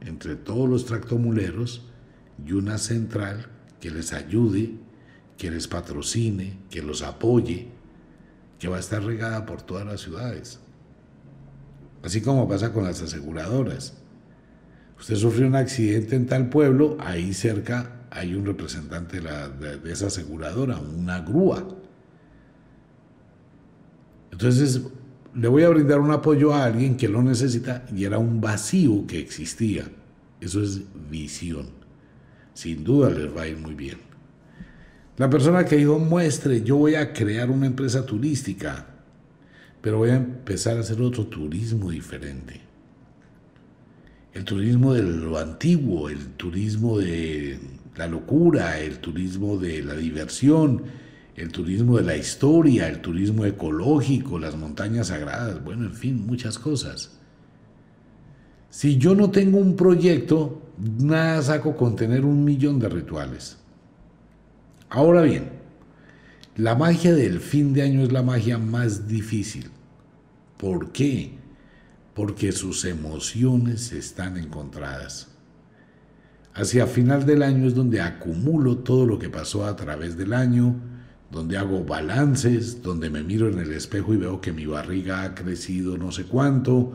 Entre 0.00 0.34
todos 0.34 0.68
los 0.68 0.86
tractomuleros 0.86 1.86
y 2.44 2.52
una 2.52 2.78
central 2.78 3.46
que 3.80 3.90
les 3.90 4.12
ayude, 4.12 4.74
que 5.38 5.50
les 5.50 5.68
patrocine, 5.68 6.58
que 6.70 6.82
los 6.82 7.02
apoye, 7.02 7.68
que 8.58 8.68
va 8.68 8.78
a 8.78 8.80
estar 8.80 9.04
regada 9.04 9.46
por 9.46 9.62
todas 9.62 9.86
las 9.86 10.00
ciudades. 10.00 10.58
Así 12.02 12.20
como 12.20 12.48
pasa 12.48 12.72
con 12.72 12.84
las 12.84 13.00
aseguradoras. 13.02 13.94
Usted 14.98 15.16
sufrió 15.16 15.46
un 15.46 15.56
accidente 15.56 16.16
en 16.16 16.26
tal 16.26 16.48
pueblo, 16.48 16.96
ahí 17.00 17.32
cerca 17.32 18.06
hay 18.10 18.34
un 18.34 18.44
representante 18.44 19.20
de, 19.20 19.78
de 19.78 19.92
esa 19.92 20.08
aseguradora, 20.08 20.78
una 20.78 21.20
grúa. 21.20 21.66
Entonces, 24.30 24.82
le 25.34 25.48
voy 25.48 25.62
a 25.62 25.70
brindar 25.70 25.98
un 26.00 26.10
apoyo 26.10 26.52
a 26.52 26.64
alguien 26.64 26.96
que 26.96 27.08
lo 27.08 27.22
necesita 27.22 27.86
y 27.94 28.04
era 28.04 28.18
un 28.18 28.40
vacío 28.40 29.06
que 29.06 29.18
existía. 29.18 29.84
Eso 30.40 30.62
es 30.62 30.82
visión. 31.10 31.70
Sin 32.52 32.84
duda 32.84 33.10
les 33.10 33.34
va 33.34 33.42
a 33.42 33.48
ir 33.48 33.56
muy 33.56 33.74
bien. 33.74 33.98
La 35.16 35.30
persona 35.30 35.64
que 35.64 35.76
dijo, 35.76 35.98
muestre, 35.98 36.62
yo 36.62 36.76
voy 36.76 36.94
a 36.94 37.12
crear 37.12 37.50
una 37.50 37.66
empresa 37.66 38.04
turística, 38.04 38.91
pero 39.82 39.98
voy 39.98 40.10
a 40.10 40.16
empezar 40.16 40.76
a 40.76 40.80
hacer 40.80 41.02
otro 41.02 41.26
turismo 41.26 41.90
diferente. 41.90 42.60
El 44.32 44.44
turismo 44.44 44.94
de 44.94 45.02
lo 45.02 45.36
antiguo, 45.36 46.08
el 46.08 46.28
turismo 46.36 46.98
de 46.98 47.58
la 47.96 48.06
locura, 48.06 48.78
el 48.78 48.98
turismo 48.98 49.58
de 49.58 49.82
la 49.82 49.94
diversión, 49.94 50.84
el 51.36 51.50
turismo 51.50 51.98
de 51.98 52.04
la 52.04 52.16
historia, 52.16 52.88
el 52.88 53.00
turismo 53.00 53.44
ecológico, 53.44 54.38
las 54.38 54.56
montañas 54.56 55.08
sagradas, 55.08 55.62
bueno, 55.62 55.84
en 55.84 55.94
fin, 55.94 56.26
muchas 56.26 56.58
cosas. 56.58 57.18
Si 58.70 58.96
yo 58.96 59.14
no 59.14 59.30
tengo 59.30 59.58
un 59.58 59.76
proyecto, 59.76 60.62
nada 60.78 61.42
saco 61.42 61.76
con 61.76 61.96
tener 61.96 62.24
un 62.24 62.44
millón 62.44 62.78
de 62.78 62.88
rituales. 62.88 63.58
Ahora 64.88 65.22
bien, 65.22 65.61
la 66.56 66.74
magia 66.74 67.14
del 67.14 67.40
fin 67.40 67.72
de 67.72 67.80
año 67.80 68.02
es 68.02 68.12
la 68.12 68.22
magia 68.22 68.58
más 68.58 69.08
difícil. 69.08 69.70
¿Por 70.58 70.92
qué? 70.92 71.32
Porque 72.12 72.52
sus 72.52 72.84
emociones 72.84 73.90
están 73.92 74.36
encontradas. 74.36 75.28
Hacia 76.52 76.86
final 76.86 77.24
del 77.24 77.42
año 77.42 77.66
es 77.66 77.74
donde 77.74 78.02
acumulo 78.02 78.76
todo 78.76 79.06
lo 79.06 79.18
que 79.18 79.30
pasó 79.30 79.64
a 79.64 79.74
través 79.76 80.18
del 80.18 80.34
año, 80.34 80.76
donde 81.30 81.56
hago 81.56 81.84
balances, 81.84 82.82
donde 82.82 83.08
me 83.08 83.22
miro 83.22 83.48
en 83.48 83.58
el 83.58 83.72
espejo 83.72 84.12
y 84.12 84.18
veo 84.18 84.42
que 84.42 84.52
mi 84.52 84.66
barriga 84.66 85.22
ha 85.22 85.34
crecido 85.34 85.96
no 85.96 86.12
sé 86.12 86.24
cuánto, 86.24 86.92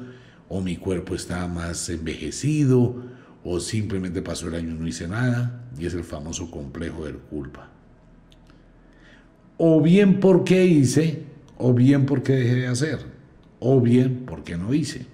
o 0.50 0.62
mi 0.62 0.78
cuerpo 0.78 1.16
está 1.16 1.48
más 1.48 1.90
envejecido, 1.90 3.04
o 3.44 3.60
simplemente 3.60 4.22
pasó 4.22 4.50
el 4.50 4.56
año 4.56 4.76
y 4.76 4.80
no 4.80 4.88
hice 4.88 5.08
nada, 5.08 5.68
y 5.80 5.88
es 5.88 5.96
el 5.96 6.04
famoso 6.04 6.52
complejo 6.52 7.06
del 7.06 7.18
culpa. 7.18 7.72
O 9.58 9.82
bien 9.82 10.20
porque 10.20 10.66
hice, 10.66 11.24
o 11.58 11.74
bien 11.74 12.06
porque 12.06 12.34
dejé 12.34 12.56
de 12.56 12.68
hacer, 12.68 13.00
o 13.60 13.82
bien 13.82 14.24
porque 14.26 14.58
no 14.58 14.74
hice. 14.74 15.06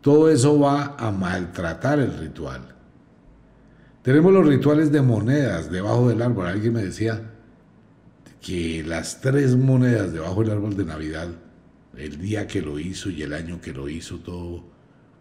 Todo 0.00 0.30
eso 0.30 0.58
va 0.58 0.96
a 0.98 1.10
maltratar 1.12 2.00
el 2.00 2.16
ritual. 2.18 2.72
Tenemos 4.02 4.32
los 4.32 4.46
rituales 4.46 4.90
de 4.90 5.00
monedas 5.00 5.70
debajo 5.70 6.08
del 6.08 6.22
árbol. 6.22 6.46
Alguien 6.48 6.72
me 6.72 6.84
decía 6.84 7.30
que 8.40 8.82
las 8.82 9.20
tres 9.20 9.56
monedas 9.56 10.12
debajo 10.12 10.42
del 10.42 10.50
árbol 10.50 10.76
de 10.76 10.84
Navidad, 10.84 11.28
el 11.96 12.18
día 12.18 12.48
que 12.48 12.60
lo 12.60 12.80
hizo 12.80 13.10
y 13.10 13.22
el 13.22 13.32
año 13.32 13.60
que 13.60 13.72
lo 13.72 13.88
hizo, 13.88 14.18
todo 14.18 14.64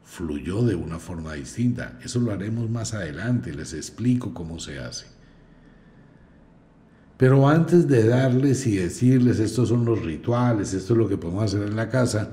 fluyó 0.03 0.63
de 0.63 0.73
una 0.73 0.97
forma 0.97 1.33
distinta. 1.33 1.99
Eso 2.03 2.19
lo 2.19 2.31
haremos 2.31 2.69
más 2.71 2.95
adelante, 2.95 3.53
les 3.53 3.73
explico 3.73 4.33
cómo 4.33 4.59
se 4.59 4.79
hace. 4.79 5.05
Pero 7.21 7.47
antes 7.47 7.87
de 7.87 8.07
darles 8.07 8.65
y 8.65 8.77
decirles 8.77 9.37
estos 9.37 9.69
son 9.69 9.85
los 9.85 10.03
rituales, 10.03 10.73
esto 10.73 10.93
es 10.93 10.97
lo 10.97 11.07
que 11.07 11.17
podemos 11.17 11.43
hacer 11.43 11.67
en 11.67 11.75
la 11.75 11.87
casa, 11.87 12.31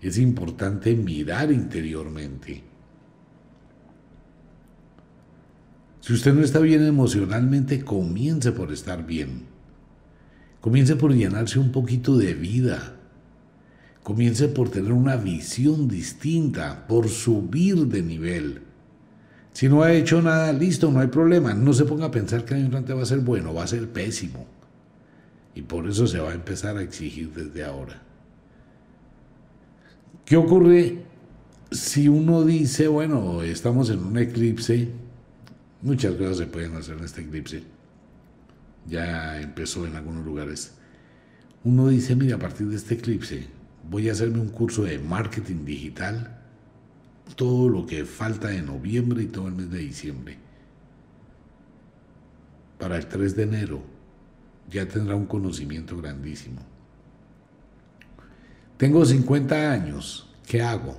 es 0.00 0.16
importante 0.16 0.94
mirar 0.94 1.50
interiormente. 1.50 2.62
Si 5.98 6.12
usted 6.12 6.34
no 6.34 6.42
está 6.42 6.60
bien 6.60 6.86
emocionalmente, 6.86 7.84
comience 7.84 8.52
por 8.52 8.70
estar 8.70 9.04
bien. 9.04 9.46
Comience 10.60 10.94
por 10.94 11.12
llenarse 11.12 11.58
un 11.58 11.72
poquito 11.72 12.16
de 12.16 12.34
vida. 12.34 12.94
Comience 14.04 14.46
por 14.46 14.68
tener 14.68 14.92
una 14.92 15.16
visión 15.16 15.88
distinta, 15.88 16.86
por 16.86 17.08
subir 17.08 17.88
de 17.88 18.02
nivel. 18.04 18.71
Si 19.52 19.68
no 19.68 19.82
ha 19.82 19.92
hecho 19.92 20.22
nada, 20.22 20.52
listo, 20.52 20.90
no 20.90 21.00
hay 21.00 21.08
problema. 21.08 21.52
No 21.54 21.72
se 21.72 21.84
ponga 21.84 22.06
a 22.06 22.10
pensar 22.10 22.44
que 22.44 22.54
el 22.54 22.74
año 22.74 22.96
va 22.96 23.02
a 23.02 23.06
ser 23.06 23.20
bueno, 23.20 23.52
va 23.52 23.64
a 23.64 23.66
ser 23.66 23.88
pésimo. 23.88 24.46
Y 25.54 25.62
por 25.62 25.88
eso 25.88 26.06
se 26.06 26.18
va 26.18 26.30
a 26.30 26.34
empezar 26.34 26.76
a 26.76 26.82
exigir 26.82 27.32
desde 27.32 27.64
ahora. 27.64 28.00
¿Qué 30.24 30.36
ocurre 30.36 31.02
si 31.70 32.08
uno 32.08 32.44
dice, 32.44 32.88
bueno, 32.88 33.42
estamos 33.42 33.90
en 33.90 33.98
un 33.98 34.16
eclipse 34.18 34.88
Muchas 35.82 36.14
cosas 36.14 36.36
se 36.36 36.46
pueden 36.46 36.76
hacer 36.76 36.96
en 36.96 37.04
este 37.04 37.22
eclipse. 37.22 37.64
Ya 38.88 39.40
empezó 39.40 39.84
en 39.84 39.96
algunos 39.96 40.24
lugares. 40.24 40.74
Uno 41.64 41.88
dice, 41.88 42.14
mira, 42.14 42.36
a 42.36 42.38
partir 42.38 42.68
de 42.68 42.76
este 42.76 42.94
eclipse 42.94 43.46
voy 43.90 44.08
a 44.08 44.12
hacerme 44.12 44.38
un 44.38 44.50
curso 44.50 44.84
de 44.84 45.00
marketing 45.00 45.64
digital, 45.64 46.40
todo 47.34 47.68
lo 47.68 47.86
que 47.86 48.04
falta 48.04 48.48
de 48.48 48.62
noviembre 48.62 49.22
y 49.22 49.26
todo 49.26 49.48
el 49.48 49.54
mes 49.54 49.70
de 49.70 49.78
diciembre. 49.78 50.38
Para 52.78 52.96
el 52.96 53.06
3 53.06 53.36
de 53.36 53.42
enero 53.42 53.82
ya 54.70 54.86
tendrá 54.86 55.14
un 55.14 55.26
conocimiento 55.26 55.96
grandísimo. 55.96 56.60
Tengo 58.76 59.04
50 59.04 59.72
años, 59.72 60.28
¿qué 60.46 60.62
hago? 60.62 60.96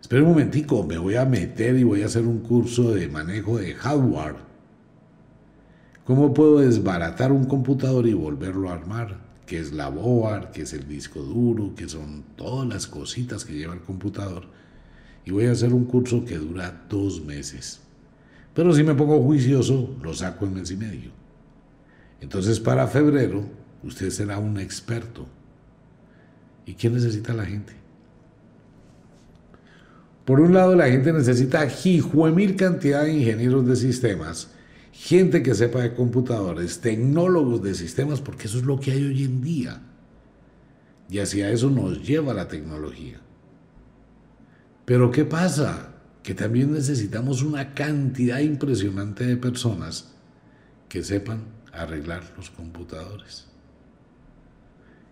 Espera 0.00 0.22
un 0.22 0.30
momentico, 0.30 0.84
me 0.84 0.96
voy 0.96 1.16
a 1.16 1.26
meter 1.26 1.76
y 1.76 1.84
voy 1.84 2.02
a 2.02 2.06
hacer 2.06 2.24
un 2.24 2.38
curso 2.38 2.94
de 2.94 3.08
manejo 3.08 3.58
de 3.58 3.74
hardware. 3.74 4.36
¿Cómo 6.06 6.32
puedo 6.32 6.60
desbaratar 6.60 7.32
un 7.32 7.44
computador 7.44 8.06
y 8.06 8.14
volverlo 8.14 8.70
a 8.70 8.74
armar? 8.74 9.18
¿Qué 9.44 9.58
es 9.58 9.72
la 9.72 9.90
board? 9.90 10.52
¿Qué 10.52 10.62
es 10.62 10.72
el 10.72 10.88
disco 10.88 11.20
duro? 11.20 11.74
¿Qué 11.76 11.88
son 11.88 12.24
todas 12.36 12.66
las 12.66 12.86
cositas 12.86 13.44
que 13.44 13.52
lleva 13.52 13.74
el 13.74 13.80
computador? 13.80 14.46
Y 15.28 15.30
voy 15.30 15.44
a 15.44 15.52
hacer 15.52 15.74
un 15.74 15.84
curso 15.84 16.24
que 16.24 16.38
dura 16.38 16.86
dos 16.88 17.22
meses. 17.22 17.80
Pero 18.54 18.72
si 18.72 18.82
me 18.82 18.94
pongo 18.94 19.22
juicioso, 19.22 19.94
lo 20.02 20.14
saco 20.14 20.46
en 20.46 20.54
mes 20.54 20.70
y 20.70 20.76
medio. 20.78 21.10
Entonces 22.22 22.58
para 22.58 22.86
febrero, 22.86 23.44
usted 23.82 24.08
será 24.08 24.38
un 24.38 24.58
experto. 24.58 25.26
¿Y 26.64 26.72
qué 26.72 26.88
necesita 26.88 27.34
la 27.34 27.44
gente? 27.44 27.74
Por 30.24 30.40
un 30.40 30.54
lado, 30.54 30.74
la 30.74 30.88
gente 30.88 31.12
necesita 31.12 31.68
mil 32.34 32.56
cantidad 32.56 33.04
de 33.04 33.12
ingenieros 33.12 33.66
de 33.66 33.76
sistemas, 33.76 34.48
gente 34.92 35.42
que 35.42 35.54
sepa 35.54 35.82
de 35.82 35.92
computadores, 35.92 36.80
tecnólogos 36.80 37.62
de 37.62 37.74
sistemas, 37.74 38.22
porque 38.22 38.46
eso 38.46 38.56
es 38.56 38.64
lo 38.64 38.80
que 38.80 38.92
hay 38.92 39.04
hoy 39.04 39.24
en 39.24 39.42
día. 39.42 39.82
Y 41.10 41.18
hacia 41.18 41.50
eso 41.50 41.68
nos 41.68 42.02
lleva 42.02 42.32
la 42.32 42.48
tecnología. 42.48 43.20
Pero 44.88 45.10
¿qué 45.10 45.26
pasa? 45.26 45.90
Que 46.22 46.32
también 46.34 46.72
necesitamos 46.72 47.42
una 47.42 47.74
cantidad 47.74 48.38
impresionante 48.38 49.26
de 49.26 49.36
personas 49.36 50.14
que 50.88 51.04
sepan 51.04 51.42
arreglar 51.74 52.22
los 52.38 52.48
computadores. 52.48 53.48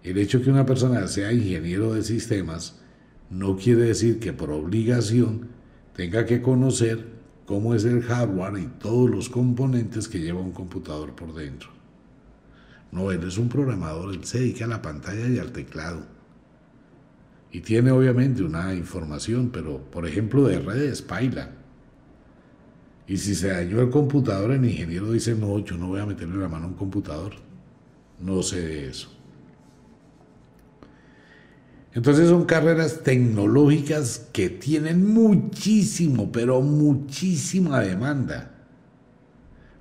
El 0.03 0.17
hecho 0.17 0.41
que 0.41 0.49
una 0.49 0.65
persona 0.65 1.07
sea 1.09 1.31
ingeniero 1.31 1.93
de 1.93 2.03
sistemas 2.03 2.81
no 3.29 3.59
quiere 3.59 3.83
decir 3.83 4.19
que 4.19 4.33
por 4.33 4.51
obligación 4.51 5.49
tenga 5.95 6.25
que 6.25 6.41
conocer 6.41 7.09
cómo 7.45 7.75
es 7.75 7.85
el 7.85 8.01
hardware 8.01 8.59
y 8.59 8.69
todos 8.79 9.11
los 9.11 9.29
componentes 9.29 10.09
que 10.09 10.21
lleva 10.21 10.41
un 10.41 10.53
computador 10.53 11.15
por 11.15 11.35
dentro. 11.35 11.69
No, 12.93 13.13
él 13.13 13.29
es 13.29 13.37
un 13.37 13.51
programador, 13.51 14.15
él 14.15 14.25
se 14.25 14.39
dedica 14.39 14.65
a 14.65 14.69
la 14.69 14.81
pantalla 14.81 15.29
y 15.29 15.39
al 15.39 15.53
teclado. 15.53 16.16
Y 17.57 17.61
tiene 17.61 17.91
obviamente 17.91 18.43
una 18.43 18.75
información, 18.75 19.49
pero 19.51 19.79
por 19.91 20.07
ejemplo 20.07 20.47
de 20.47 20.59
redes, 20.59 21.01
paila. 21.01 21.53
Y 23.07 23.17
si 23.17 23.35
se 23.35 23.49
dañó 23.49 23.81
el 23.81 23.89
computador, 23.89 24.51
el 24.51 24.63
ingeniero 24.63 25.11
dice, 25.11 25.35
no, 25.35 25.59
yo 25.61 25.79
no 25.79 25.87
voy 25.87 26.01
a 26.01 26.05
meterle 26.05 26.37
la 26.37 26.51
mano 26.51 26.67
a 26.67 26.69
un 26.69 26.75
computador. 26.75 27.33
No 28.21 28.43
sé 28.43 28.61
de 28.61 28.89
eso. 28.91 29.11
Entonces 31.95 32.29
son 32.29 32.45
carreras 32.45 33.03
tecnológicas 33.03 34.29
que 34.35 34.51
tienen 34.51 35.15
muchísimo, 35.15 36.31
pero 36.31 36.61
muchísima 36.61 37.81
demanda. 37.81 38.51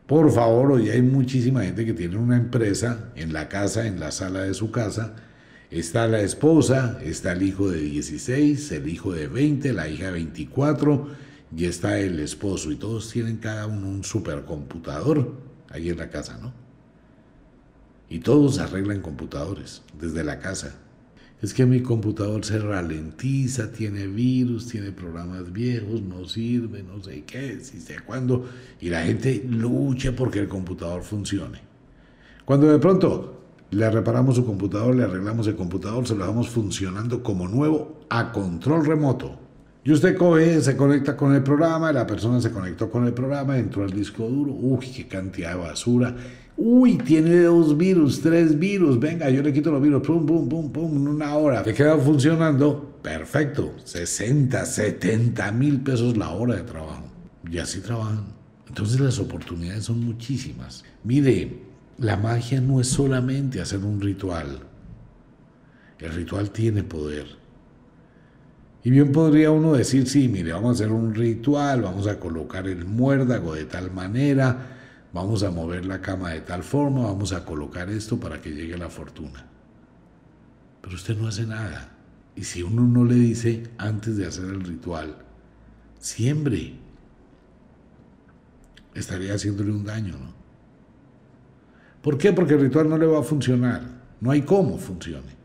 Por 0.08 0.32
favor, 0.32 0.72
hoy 0.72 0.92
hay 0.92 1.02
muchísima 1.02 1.64
gente 1.64 1.86
que 1.86 1.94
tiene 1.94 2.16
una 2.16 2.38
empresa 2.38 3.12
en 3.18 3.34
la 3.34 3.50
casa, 3.50 3.86
en 3.86 4.00
la 4.00 4.12
sala 4.12 4.44
de 4.44 4.54
su 4.54 4.72
casa. 4.72 5.18
Está 5.76 6.08
la 6.08 6.22
esposa, 6.22 7.00
está 7.04 7.34
el 7.34 7.44
hijo 7.44 7.70
de 7.70 7.82
16, 7.82 8.72
el 8.72 8.88
hijo 8.88 9.12
de 9.12 9.28
20, 9.28 9.74
la 9.74 9.90
hija 9.90 10.06
de 10.06 10.12
24 10.14 11.08
y 11.54 11.66
está 11.66 12.00
el 12.00 12.22
esposo. 12.22 12.72
Y 12.72 12.78
todos 12.78 13.12
tienen 13.12 13.36
cada 13.36 13.68
uno 13.68 13.90
un 13.90 14.02
supercomputador 14.06 15.34
ahí 15.70 15.90
en 15.90 15.98
la 15.98 16.10
casa, 16.10 16.40
¿no? 16.42 16.54
Y 18.08 18.20
todos 18.20 18.60
arreglan 18.60 19.02
computadores 19.02 19.82
desde 20.00 20.24
la 20.24 20.40
casa 20.40 20.78
es 21.42 21.54
que 21.54 21.66
mi 21.66 21.82
computador 21.82 22.46
se 22.46 22.58
ralentiza, 22.58 23.70
tiene 23.70 24.08
virus, 24.08 24.70
tiene 24.70 24.94
programas 24.94 25.52
viejos, 25.52 26.02
no 26.02 26.24
sirve, 26.26 26.84
no 26.84 27.04
sé 27.04 27.26
qué, 27.26 27.60
si 27.60 27.82
sé 27.82 27.98
cuándo, 28.00 28.48
y 28.80 28.88
la 28.88 29.04
gente 29.04 29.44
lucha 29.46 30.16
porque 30.16 30.40
el 30.40 30.48
computador 30.48 31.04
funcione. 31.04 31.60
Cuando 32.46 32.72
de 32.72 32.80
pronto 32.80 33.45
le 33.76 33.90
reparamos 33.90 34.36
su 34.36 34.46
computador, 34.46 34.96
le 34.96 35.04
arreglamos 35.04 35.48
el 35.48 35.56
computador, 35.56 36.08
se 36.08 36.16
lo 36.16 36.22
dejamos 36.22 36.50
funcionando 36.50 37.22
como 37.22 37.48
nuevo 37.48 38.02
a 38.10 38.32
control 38.32 38.86
remoto. 38.86 39.40
Y 39.84 39.92
usted 39.92 40.18
coge, 40.18 40.62
se 40.62 40.76
conecta 40.76 41.16
con 41.16 41.36
el 41.36 41.44
programa, 41.44 41.92
la 41.92 42.08
persona 42.08 42.42
se 42.42 42.52
conectó 42.52 42.90
con 42.90 43.06
el 43.06 43.14
programa, 43.14 43.58
entró 43.58 43.84
al 43.84 43.92
disco 43.92 44.28
duro, 44.28 44.52
uy, 44.52 44.88
qué 44.88 45.08
cantidad 45.08 45.52
de 45.52 45.58
basura 45.58 46.16
Uy, 46.58 46.98
tiene 46.98 47.42
dos 47.42 47.78
virus, 47.78 48.22
tres 48.22 48.58
virus. 48.58 48.98
Venga, 48.98 49.30
yo 49.30 49.42
le 49.42 49.52
quito 49.52 49.72
los 49.72 49.82
virus. 49.82 50.02
Pum, 50.04 50.26
pum, 50.26 50.48
pum, 50.48 50.72
pum, 50.72 50.96
en 50.96 51.08
una 51.08 51.36
hora. 51.36 51.64
Te 51.64 51.74
queda 51.74 51.98
funcionando. 51.98 52.98
Perfecto. 53.02 53.74
60, 53.84 54.66
70 54.66 55.52
mil 55.52 55.82
pesos 55.82 56.16
la 56.16 56.30
hora 56.30 56.56
de 56.56 56.64
trabajo. 56.64 57.04
Y 57.50 57.58
así 57.58 57.82
trabajan. 57.82 58.26
Entonces 58.68 59.00
las 59.00 59.20
oportunidades 59.20 59.84
son 59.84 60.06
muchísimas. 60.06 60.86
Mire, 61.04 61.60
la 61.98 62.18
magia 62.18 62.62
no 62.62 62.82
es 62.82 62.88
solamente 62.88 63.62
hacer 63.62 63.80
un 63.80 64.02
ritual. 64.02 64.60
El 66.00 66.14
ritual 66.14 66.52
tiene 66.52 66.84
poder. 66.84 67.28
Y 68.84 68.92
bien 68.92 69.12
podría 69.12 69.52
uno 69.52 69.74
decir, 69.74 70.08
sí, 70.08 70.28
mire, 70.28 70.54
vamos 70.54 70.70
a 70.70 70.84
hacer 70.84 70.92
un 70.92 71.16
ritual, 71.16 71.82
vamos 71.82 72.08
a 72.08 72.20
colocar 72.20 72.68
el 72.68 72.86
muérdago 72.86 73.56
de 73.56 73.66
tal 73.66 73.92
manera 73.92 74.76
vamos 75.16 75.44
a 75.44 75.50
mover 75.50 75.86
la 75.86 76.02
cama 76.02 76.32
de 76.32 76.42
tal 76.42 76.62
forma, 76.62 77.04
vamos 77.04 77.32
a 77.32 77.46
colocar 77.46 77.90
esto 77.90 78.20
para 78.20 78.42
que 78.42 78.52
llegue 78.52 78.78
la 78.78 78.90
fortuna. 78.90 79.46
Pero 80.82 80.94
usted 80.94 81.18
no 81.18 81.30
hace 81.30 81.46
nada. 81.46 81.90
Y 82.36 82.44
si 82.44 82.62
uno 82.62 82.82
no 82.82 83.06
le 83.06 83.16
dice 83.16 83.64
antes 83.78 84.18
de 84.18 84.26
hacer 84.26 84.44
el 84.44 84.62
ritual, 84.62 85.16
siembre, 86.00 86.74
estaría 88.94 89.36
haciéndole 89.36 89.72
un 89.72 89.86
daño, 89.86 90.18
¿no? 90.18 90.45
¿Por 92.06 92.18
qué? 92.18 92.32
Porque 92.32 92.54
el 92.54 92.62
ritual 92.62 92.88
no 92.88 92.98
le 92.98 93.06
va 93.06 93.20
a 93.20 93.24
funcionar. 93.24 93.82
No 94.22 94.32
hay 94.32 94.44
cómo 94.44 94.78
funcione. 94.78 95.36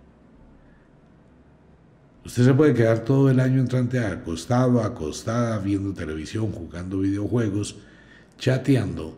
Usted 2.24 2.44
se 2.44 2.54
puede 2.54 2.74
quedar 2.74 3.00
todo 3.00 3.28
el 3.30 3.40
año 3.40 3.60
entrante 3.60 3.98
acostado, 3.98 4.80
acostada, 4.80 5.58
viendo 5.58 5.92
televisión, 5.92 6.52
jugando 6.52 7.00
videojuegos, 7.00 7.76
chateando, 8.38 9.16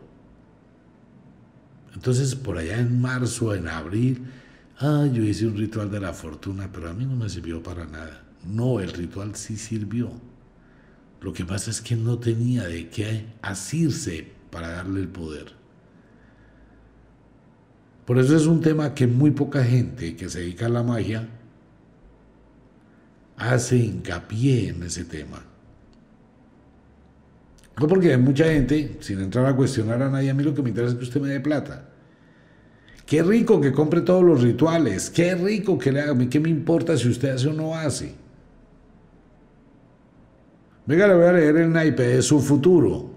entonces, 1.93 2.35
por 2.35 2.57
allá 2.57 2.79
en 2.79 3.01
marzo, 3.01 3.53
en 3.53 3.67
abril, 3.67 4.25
ah, 4.79 5.07
yo 5.11 5.23
hice 5.23 5.45
un 5.45 5.55
ritual 5.55 5.91
de 5.91 5.99
la 5.99 6.13
fortuna, 6.13 6.69
pero 6.71 6.89
a 6.89 6.93
mí 6.93 7.05
no 7.05 7.15
me 7.15 7.29
sirvió 7.29 7.61
para 7.61 7.85
nada. 7.85 8.23
No, 8.45 8.79
el 8.79 8.91
ritual 8.91 9.35
sí 9.35 9.57
sirvió. 9.57 10.11
Lo 11.21 11.31
que 11.31 11.45
pasa 11.45 11.71
es 11.71 11.81
que 11.81 11.95
no 11.95 12.17
tenía 12.17 12.63
de 12.63 12.89
qué 12.89 13.25
asirse 13.41 14.27
para 14.49 14.69
darle 14.69 15.01
el 15.01 15.07
poder. 15.07 15.62
Por 18.05 18.19
eso 18.19 18.35
es 18.35 18.45
un 18.45 18.61
tema 18.61 18.93
que 18.93 19.07
muy 19.07 19.31
poca 19.31 19.63
gente 19.63 20.15
que 20.15 20.29
se 20.29 20.39
dedica 20.39 20.65
a 20.65 20.69
la 20.69 20.83
magia 20.83 21.27
hace 23.37 23.77
hincapié 23.77 24.69
en 24.69 24.83
ese 24.83 25.05
tema. 25.05 25.43
No 27.79 27.87
porque 27.87 28.11
hay 28.11 28.17
mucha 28.17 28.45
gente, 28.45 28.97
sin 28.99 29.19
entrar 29.19 29.45
a 29.45 29.55
cuestionar 29.55 30.01
a 30.01 30.09
nadie, 30.09 30.29
a 30.29 30.33
mí 30.33 30.43
lo 30.43 30.53
que 30.53 30.61
me 30.61 30.69
interesa 30.69 30.93
es 30.93 30.99
que 30.99 31.05
usted 31.05 31.21
me 31.21 31.29
dé 31.29 31.39
plata. 31.39 31.89
Qué 33.05 33.23
rico 33.23 33.59
que 33.59 33.71
compre 33.71 34.01
todos 34.01 34.23
los 34.23 34.41
rituales, 34.41 35.09
qué 35.09 35.35
rico 35.35 35.77
que 35.77 35.91
le 35.91 36.01
haga, 36.01 36.29
¿qué 36.29 36.39
me 36.39 36.49
importa 36.49 36.95
si 36.97 37.09
usted 37.09 37.29
hace 37.29 37.47
o 37.47 37.53
no 37.53 37.75
hace? 37.75 38.13
Venga, 40.85 41.07
le 41.07 41.15
voy 41.15 41.25
a 41.25 41.33
leer 41.33 41.57
el 41.57 41.71
naipe 41.71 42.03
de 42.03 42.21
su 42.21 42.39
futuro. 42.39 43.09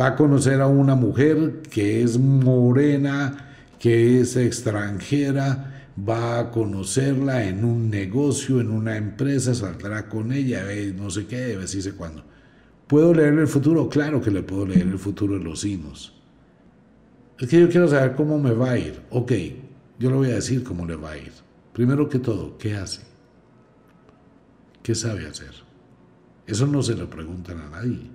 Va 0.00 0.08
a 0.08 0.16
conocer 0.16 0.60
a 0.60 0.66
una 0.68 0.94
mujer 0.94 1.62
que 1.70 2.02
es 2.02 2.18
morena, 2.18 3.47
que 3.78 4.20
es 4.20 4.36
extranjera, 4.36 5.90
va 6.08 6.38
a 6.38 6.50
conocerla 6.50 7.44
en 7.44 7.64
un 7.64 7.90
negocio, 7.90 8.60
en 8.60 8.70
una 8.70 8.96
empresa, 8.96 9.54
saldrá 9.54 10.08
con 10.08 10.32
ella, 10.32 10.64
no 10.96 11.10
sé 11.10 11.26
qué, 11.26 11.58
si 11.66 11.82
sé 11.82 11.92
cuándo. 11.92 12.24
¿Puedo 12.86 13.12
leer 13.12 13.34
el 13.34 13.48
futuro? 13.48 13.88
Claro 13.88 14.20
que 14.20 14.30
le 14.30 14.42
puedo 14.42 14.66
leer 14.66 14.86
el 14.86 14.98
futuro 14.98 15.38
de 15.38 15.44
los 15.44 15.60
signos. 15.60 16.14
Es 17.38 17.48
que 17.48 17.60
yo 17.60 17.68
quiero 17.68 17.86
saber 17.86 18.14
cómo 18.16 18.38
me 18.38 18.52
va 18.52 18.72
a 18.72 18.78
ir. 18.78 19.00
Ok, 19.10 19.32
yo 19.98 20.10
le 20.10 20.16
voy 20.16 20.30
a 20.30 20.36
decir 20.36 20.64
cómo 20.64 20.86
le 20.86 20.96
va 20.96 21.12
a 21.12 21.18
ir. 21.18 21.32
Primero 21.72 22.08
que 22.08 22.18
todo, 22.18 22.56
¿qué 22.58 22.74
hace? 22.74 23.02
¿Qué 24.82 24.94
sabe 24.94 25.26
hacer? 25.26 25.52
Eso 26.46 26.66
no 26.66 26.82
se 26.82 26.96
lo 26.96 27.10
preguntan 27.10 27.60
a 27.60 27.68
nadie. 27.68 28.10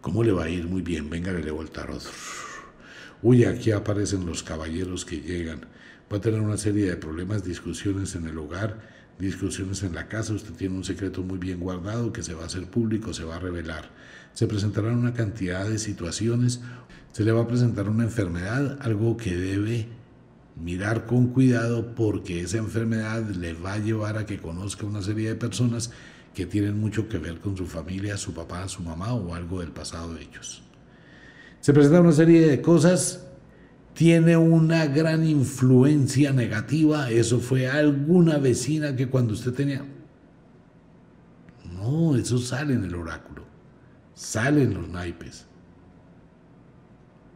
¿Cómo 0.00 0.22
le 0.22 0.32
va 0.32 0.44
a 0.44 0.48
ir? 0.48 0.66
Muy 0.66 0.82
bien, 0.82 1.10
venga, 1.10 1.32
le 1.32 1.42
leo 1.42 1.60
el 1.60 1.70
tarot. 1.70 2.02
Uy, 3.22 3.44
aquí 3.44 3.70
aparecen 3.70 4.26
los 4.26 4.42
caballeros 4.42 5.04
que 5.04 5.20
llegan. 5.20 5.66
Va 6.12 6.18
a 6.18 6.20
tener 6.20 6.40
una 6.40 6.56
serie 6.56 6.86
de 6.86 6.96
problemas, 6.96 7.44
discusiones 7.44 8.14
en 8.14 8.26
el 8.26 8.38
hogar 8.38 8.94
discusiones 9.18 9.82
en 9.82 9.94
la 9.94 10.08
casa, 10.08 10.32
usted 10.32 10.54
tiene 10.54 10.76
un 10.76 10.84
secreto 10.84 11.22
muy 11.22 11.38
bien 11.38 11.60
guardado 11.60 12.12
que 12.12 12.22
se 12.22 12.34
va 12.34 12.42
a 12.42 12.46
hacer 12.46 12.66
público, 12.66 13.12
se 13.12 13.24
va 13.24 13.36
a 13.36 13.40
revelar. 13.40 13.90
Se 14.32 14.46
presentarán 14.46 14.96
una 14.96 15.14
cantidad 15.14 15.68
de 15.68 15.78
situaciones, 15.78 16.60
se 17.12 17.24
le 17.24 17.32
va 17.32 17.42
a 17.42 17.48
presentar 17.48 17.88
una 17.88 18.04
enfermedad, 18.04 18.78
algo 18.80 19.16
que 19.16 19.36
debe 19.36 19.88
mirar 20.56 21.06
con 21.06 21.28
cuidado 21.28 21.94
porque 21.94 22.40
esa 22.40 22.58
enfermedad 22.58 23.28
le 23.30 23.54
va 23.54 23.74
a 23.74 23.78
llevar 23.78 24.18
a 24.18 24.26
que 24.26 24.38
conozca 24.38 24.86
una 24.86 25.02
serie 25.02 25.28
de 25.28 25.34
personas 25.36 25.90
que 26.34 26.46
tienen 26.46 26.80
mucho 26.80 27.08
que 27.08 27.18
ver 27.18 27.38
con 27.38 27.56
su 27.56 27.66
familia, 27.66 28.16
su 28.16 28.34
papá, 28.34 28.66
su 28.68 28.82
mamá 28.82 29.14
o 29.14 29.34
algo 29.34 29.60
del 29.60 29.70
pasado 29.70 30.14
de 30.14 30.22
ellos. 30.22 30.63
Se 31.64 31.72
presenta 31.72 32.02
una 32.02 32.12
serie 32.12 32.46
de 32.46 32.60
cosas 32.60 33.26
tiene 33.94 34.36
una 34.36 34.84
gran 34.84 35.26
influencia 35.26 36.30
negativa. 36.30 37.10
Eso 37.10 37.40
fue 37.40 37.66
alguna 37.66 38.36
vecina 38.36 38.94
que 38.94 39.08
cuando 39.08 39.32
usted 39.32 39.54
tenía... 39.54 39.82
No, 41.72 42.16
eso 42.16 42.36
sale 42.36 42.74
en 42.74 42.84
el 42.84 42.94
oráculo, 42.94 43.44
sale 44.12 44.64
en 44.64 44.74
los 44.74 44.90
naipes. 44.90 45.46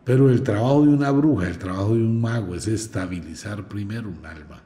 Pero 0.05 0.29
el 0.29 0.43
trabajo 0.43 0.83
de 0.83 0.89
una 0.89 1.11
bruja, 1.11 1.49
el 1.49 1.57
trabajo 1.57 1.95
de 1.95 2.03
un 2.03 2.21
mago 2.21 2.55
es 2.55 2.69
estabilizar 2.69 3.67
primero 3.67 4.11
un 4.11 4.27
alma. 4.27 4.63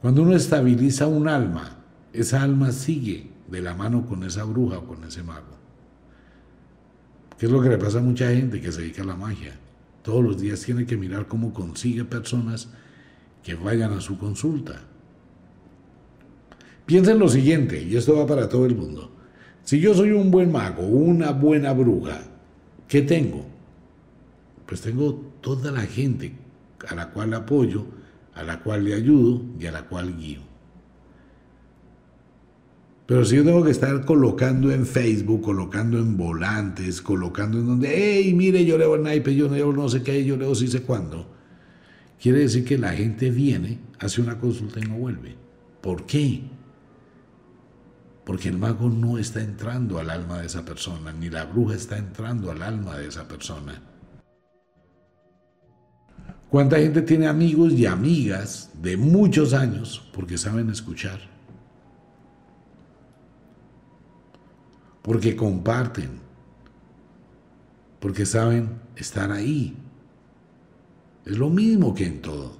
Cuando 0.00 0.22
uno 0.22 0.36
estabiliza 0.36 1.08
un 1.08 1.26
alma, 1.26 1.76
esa 2.12 2.40
alma 2.40 2.70
sigue 2.70 3.32
de 3.48 3.60
la 3.62 3.74
mano 3.74 4.06
con 4.06 4.22
esa 4.22 4.44
bruja 4.44 4.78
o 4.78 4.86
con 4.86 5.02
ese 5.02 5.24
mago. 5.24 5.57
¿Qué 7.38 7.46
es 7.46 7.52
lo 7.52 7.62
que 7.62 7.68
le 7.68 7.78
pasa 7.78 7.98
a 7.98 8.02
mucha 8.02 8.30
gente 8.30 8.60
que 8.60 8.72
se 8.72 8.80
dedica 8.80 9.02
a 9.02 9.06
la 9.06 9.14
magia? 9.14 9.56
Todos 10.02 10.24
los 10.24 10.40
días 10.40 10.60
tiene 10.60 10.86
que 10.86 10.96
mirar 10.96 11.28
cómo 11.28 11.54
consigue 11.54 12.04
personas 12.04 12.68
que 13.44 13.54
vayan 13.54 13.92
a 13.92 14.00
su 14.00 14.18
consulta. 14.18 14.80
Piensen 16.84 17.18
lo 17.18 17.28
siguiente, 17.28 17.80
y 17.80 17.96
esto 17.96 18.16
va 18.16 18.26
para 18.26 18.48
todo 18.48 18.66
el 18.66 18.74
mundo. 18.74 19.12
Si 19.62 19.78
yo 19.78 19.94
soy 19.94 20.10
un 20.10 20.30
buen 20.30 20.50
mago, 20.50 20.82
una 20.82 21.30
buena 21.30 21.72
bruja, 21.72 22.22
¿qué 22.88 23.02
tengo? 23.02 23.46
Pues 24.66 24.80
tengo 24.80 25.14
toda 25.40 25.70
la 25.70 25.82
gente 25.82 26.32
a 26.88 26.94
la 26.94 27.10
cual 27.10 27.34
apoyo, 27.34 27.86
a 28.34 28.42
la 28.42 28.60
cual 28.60 28.84
le 28.84 28.94
ayudo 28.94 29.42
y 29.60 29.66
a 29.66 29.72
la 29.72 29.86
cual 29.86 30.16
guío. 30.16 30.47
Pero 33.08 33.24
si 33.24 33.36
yo 33.36 33.42
tengo 33.42 33.64
que 33.64 33.70
estar 33.70 34.04
colocando 34.04 34.70
en 34.70 34.84
Facebook, 34.84 35.40
colocando 35.40 35.98
en 35.98 36.18
volantes, 36.18 37.00
colocando 37.00 37.58
en 37.58 37.66
donde, 37.66 37.88
hey, 37.90 38.34
mire, 38.34 38.66
yo 38.66 38.76
leo 38.76 38.96
el 38.96 39.02
naipe, 39.02 39.34
yo 39.34 39.48
leo 39.48 39.72
no 39.72 39.88
sé 39.88 40.02
qué, 40.02 40.26
yo 40.26 40.36
leo 40.36 40.54
sí 40.54 40.68
sé 40.68 40.82
cuándo, 40.82 41.26
quiere 42.20 42.40
decir 42.40 42.66
que 42.66 42.76
la 42.76 42.92
gente 42.92 43.30
viene, 43.30 43.78
hace 43.98 44.20
una 44.20 44.38
consulta 44.38 44.78
y 44.78 44.82
no 44.82 44.98
vuelve. 44.98 45.36
¿Por 45.80 46.04
qué? 46.04 46.42
Porque 48.26 48.50
el 48.50 48.58
mago 48.58 48.90
no 48.90 49.16
está 49.16 49.40
entrando 49.40 49.98
al 49.98 50.10
alma 50.10 50.40
de 50.40 50.46
esa 50.46 50.66
persona, 50.66 51.10
ni 51.10 51.30
la 51.30 51.46
bruja 51.46 51.76
está 51.76 51.96
entrando 51.96 52.50
al 52.50 52.60
alma 52.60 52.98
de 52.98 53.08
esa 53.08 53.26
persona. 53.26 53.82
¿Cuánta 56.50 56.76
gente 56.76 57.00
tiene 57.00 57.26
amigos 57.26 57.72
y 57.72 57.86
amigas 57.86 58.70
de 58.82 58.98
muchos 58.98 59.54
años 59.54 60.06
porque 60.12 60.36
saben 60.36 60.68
escuchar? 60.68 61.37
Porque 65.08 65.34
comparten, 65.34 66.10
porque 67.98 68.26
saben 68.26 68.68
estar 68.94 69.32
ahí. 69.32 69.74
Es 71.24 71.38
lo 71.38 71.48
mismo 71.48 71.94
que 71.94 72.04
en 72.04 72.20
todo. 72.20 72.58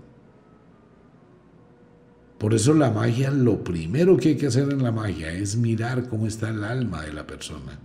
Por 2.38 2.54
eso 2.54 2.72
la 2.72 2.90
magia, 2.90 3.30
lo 3.30 3.62
primero 3.62 4.16
que 4.16 4.30
hay 4.30 4.36
que 4.38 4.46
hacer 4.46 4.72
en 4.72 4.82
la 4.82 4.90
magia 4.90 5.30
es 5.30 5.58
mirar 5.58 6.08
cómo 6.08 6.26
está 6.26 6.48
el 6.48 6.64
alma 6.64 7.02
de 7.02 7.12
la 7.12 7.26
persona. 7.26 7.78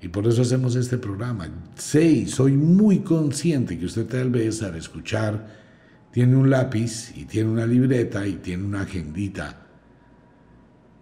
Y 0.00 0.08
por 0.08 0.26
eso 0.26 0.42
hacemos 0.42 0.74
este 0.74 0.98
programa. 0.98 1.48
Y 1.94 2.26
soy 2.26 2.54
muy 2.54 2.98
consciente 2.98 3.78
que 3.78 3.86
usted 3.86 4.06
tal 4.06 4.30
vez 4.30 4.60
al 4.64 4.74
escuchar 4.74 5.46
tiene 6.10 6.34
un 6.34 6.50
lápiz 6.50 7.12
y 7.14 7.26
tiene 7.26 7.48
una 7.48 7.66
libreta 7.66 8.26
y 8.26 8.32
tiene 8.32 8.64
una 8.64 8.80
agendita 8.80 9.61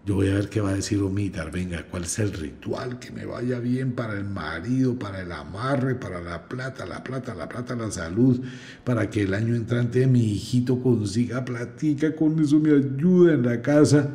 yo 0.07 0.15
voy 0.15 0.29
a 0.29 0.35
ver 0.35 0.49
qué 0.49 0.61
va 0.61 0.71
a 0.71 0.75
decir 0.75 1.01
Omitar. 1.03 1.51
Venga, 1.51 1.85
¿cuál 1.91 2.05
es 2.05 2.19
el 2.19 2.33
ritual 2.33 2.99
que 2.99 3.11
me 3.11 3.27
vaya 3.27 3.59
bien 3.59 3.93
para 3.93 4.15
el 4.15 4.25
marido, 4.25 4.99
para 4.99 5.21
el 5.21 5.31
amarre, 5.31 5.95
para 5.95 6.21
la 6.21 6.49
plata, 6.49 6.87
la 6.87 7.05
plata, 7.05 7.35
la 7.35 7.49
plata, 7.49 7.77
la 7.77 7.91
salud, 7.91 8.41
para 8.85 9.11
que 9.11 9.23
el 9.23 9.35
año 9.35 9.55
entrante 9.55 10.07
mi 10.07 10.33
hijito 10.33 10.83
consiga 10.83 11.45
platica, 11.45 12.17
con 12.17 12.39
eso 12.41 12.59
me 12.59 12.71
ayuda 12.71 13.35
en 13.35 13.43
la 13.45 13.61
casa? 13.61 14.09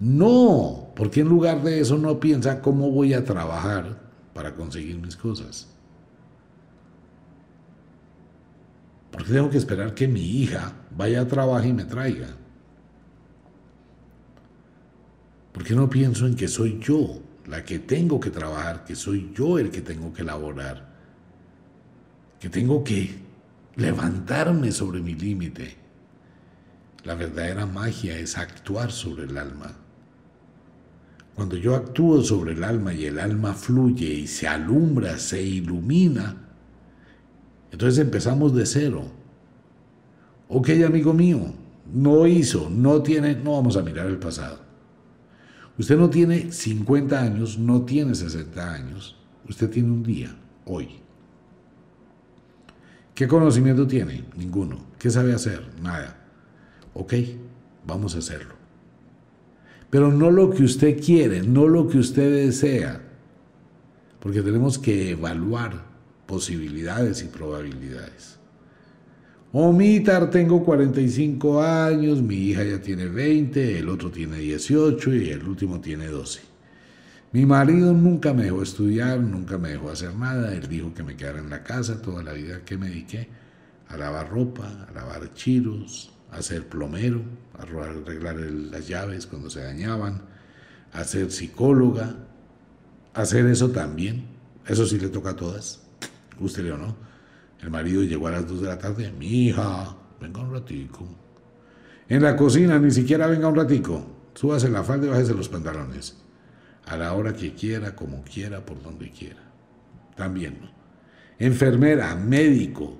No, 0.00 0.92
porque 0.96 1.20
en 1.20 1.28
lugar 1.28 1.62
de 1.62 1.80
eso 1.80 1.96
no 1.96 2.18
piensa 2.18 2.60
cómo 2.60 2.90
voy 2.90 3.14
a 3.14 3.24
trabajar 3.24 4.00
para 4.34 4.54
conseguir 4.54 4.98
mis 4.98 5.16
cosas. 5.16 5.68
Porque 9.10 9.32
tengo 9.32 9.50
que 9.50 9.58
esperar 9.58 9.94
que 9.94 10.06
mi 10.06 10.20
hija 10.20 10.72
vaya 10.96 11.22
a 11.22 11.26
trabajar 11.26 11.66
y 11.66 11.72
me 11.72 11.84
traiga. 11.84 12.37
¿Por 15.58 15.66
qué 15.66 15.74
no 15.74 15.90
pienso 15.90 16.24
en 16.24 16.36
que 16.36 16.46
soy 16.46 16.78
yo 16.80 17.20
la 17.46 17.64
que 17.64 17.80
tengo 17.80 18.20
que 18.20 18.30
trabajar, 18.30 18.84
que 18.84 18.94
soy 18.94 19.32
yo 19.34 19.58
el 19.58 19.72
que 19.72 19.80
tengo 19.80 20.12
que 20.12 20.22
elaborar, 20.22 20.88
que 22.38 22.48
tengo 22.48 22.84
que 22.84 23.12
levantarme 23.74 24.70
sobre 24.70 25.00
mi 25.00 25.16
límite? 25.16 25.76
La 27.02 27.16
verdadera 27.16 27.66
magia 27.66 28.16
es 28.16 28.38
actuar 28.38 28.92
sobre 28.92 29.24
el 29.24 29.36
alma. 29.36 29.72
Cuando 31.34 31.56
yo 31.56 31.74
actúo 31.74 32.22
sobre 32.22 32.52
el 32.52 32.62
alma 32.62 32.94
y 32.94 33.06
el 33.06 33.18
alma 33.18 33.52
fluye 33.52 34.06
y 34.06 34.28
se 34.28 34.46
alumbra, 34.46 35.18
se 35.18 35.42
ilumina, 35.42 36.36
entonces 37.72 37.98
empezamos 37.98 38.54
de 38.54 38.64
cero. 38.64 39.10
Ok, 40.50 40.70
amigo 40.86 41.12
mío, 41.12 41.52
no 41.92 42.28
hizo, 42.28 42.70
no 42.70 43.02
tiene, 43.02 43.34
no 43.34 43.54
vamos 43.54 43.76
a 43.76 43.82
mirar 43.82 44.06
el 44.06 44.18
pasado. 44.18 44.67
Usted 45.78 45.96
no 45.96 46.10
tiene 46.10 46.50
50 46.50 47.20
años, 47.20 47.58
no 47.58 47.82
tiene 47.82 48.14
60 48.14 48.72
años, 48.72 49.16
usted 49.48 49.70
tiene 49.70 49.90
un 49.90 50.02
día, 50.02 50.36
hoy. 50.64 50.88
¿Qué 53.14 53.28
conocimiento 53.28 53.86
tiene? 53.86 54.24
Ninguno. 54.36 54.84
¿Qué 54.98 55.10
sabe 55.10 55.34
hacer? 55.34 55.66
Nada. 55.80 56.16
Ok, 56.94 57.14
vamos 57.86 58.14
a 58.14 58.18
hacerlo. 58.18 58.54
Pero 59.90 60.12
no 60.12 60.30
lo 60.30 60.50
que 60.50 60.64
usted 60.64 61.00
quiere, 61.00 61.42
no 61.42 61.68
lo 61.68 61.88
que 61.88 61.98
usted 61.98 62.46
desea, 62.46 63.00
porque 64.20 64.42
tenemos 64.42 64.78
que 64.78 65.10
evaluar 65.10 65.84
posibilidades 66.26 67.22
y 67.22 67.26
probabilidades. 67.26 68.37
Omitar, 69.50 70.28
tengo 70.28 70.62
45 70.62 71.62
años, 71.62 72.20
mi 72.20 72.34
hija 72.34 72.64
ya 72.64 72.82
tiene 72.82 73.06
20, 73.06 73.78
el 73.78 73.88
otro 73.88 74.10
tiene 74.10 74.36
18 74.36 75.14
y 75.14 75.30
el 75.30 75.42
último 75.42 75.80
tiene 75.80 76.08
12. 76.08 76.40
Mi 77.32 77.46
marido 77.46 77.94
nunca 77.94 78.34
me 78.34 78.44
dejó 78.44 78.62
estudiar, 78.62 79.20
nunca 79.20 79.56
me 79.56 79.70
dejó 79.70 79.88
hacer 79.88 80.14
nada, 80.14 80.54
él 80.54 80.68
dijo 80.68 80.92
que 80.92 81.02
me 81.02 81.16
quedara 81.16 81.38
en 81.38 81.48
la 81.48 81.64
casa 81.64 82.02
toda 82.02 82.22
la 82.22 82.34
vida 82.34 82.60
que 82.66 82.76
me 82.76 82.88
dediqué 82.88 83.28
a 83.88 83.96
lavar 83.96 84.28
ropa, 84.28 84.86
a 84.86 84.92
lavar 84.92 85.32
chiros, 85.32 86.12
a 86.30 86.42
ser 86.42 86.68
plomero, 86.68 87.22
a 87.58 87.62
arreglar 87.62 88.36
las 88.36 88.86
llaves 88.86 89.26
cuando 89.26 89.48
se 89.48 89.62
dañaban, 89.62 90.20
a 90.92 91.04
ser 91.04 91.30
psicóloga, 91.30 92.16
a 93.14 93.22
hacer 93.22 93.46
eso 93.46 93.70
también, 93.70 94.26
eso 94.66 94.86
sí 94.86 94.98
le 94.98 95.08
toca 95.08 95.30
a 95.30 95.36
todas, 95.36 95.80
guste 96.38 96.70
o 96.70 96.76
no 96.76 97.07
el 97.60 97.70
marido 97.70 98.02
llegó 98.02 98.28
a 98.28 98.32
las 98.32 98.46
2 98.46 98.62
de 98.62 98.68
la 98.68 98.78
tarde. 98.78 99.12
Mi 99.18 99.48
hija, 99.48 99.96
venga 100.20 100.40
un 100.40 100.52
ratico. 100.52 101.06
En 102.08 102.22
la 102.22 102.36
cocina, 102.36 102.78
ni 102.78 102.90
siquiera 102.90 103.26
venga 103.26 103.48
un 103.48 103.56
ratico. 103.56 104.06
Súbase 104.34 104.68
la 104.68 104.84
falda 104.84 105.06
y 105.06 105.10
bájese 105.10 105.34
los 105.34 105.48
pantalones. 105.48 106.16
A 106.86 106.96
la 106.96 107.12
hora 107.12 107.34
que 107.34 107.52
quiera, 107.54 107.94
como 107.94 108.22
quiera, 108.22 108.64
por 108.64 108.82
donde 108.82 109.10
quiera. 109.10 109.42
También, 110.16 110.58
¿no? 110.60 110.68
Enfermera, 111.38 112.14
médico, 112.16 112.96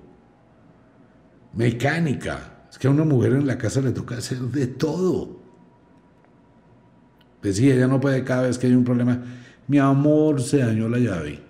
mecánica. 1.54 2.66
Es 2.70 2.78
que 2.78 2.86
a 2.86 2.90
una 2.90 3.04
mujer 3.04 3.32
en 3.32 3.46
la 3.46 3.58
casa 3.58 3.80
le 3.80 3.92
toca 3.92 4.16
hacer 4.18 4.38
de 4.38 4.66
todo. 4.66 5.40
Decía, 7.42 7.74
ella 7.74 7.86
no 7.86 8.00
puede 8.00 8.24
cada 8.24 8.42
vez 8.42 8.58
que 8.58 8.66
hay 8.66 8.74
un 8.74 8.84
problema. 8.84 9.22
Mi 9.66 9.78
amor, 9.78 10.42
se 10.42 10.58
dañó 10.58 10.88
la 10.88 10.98
llave. 10.98 11.40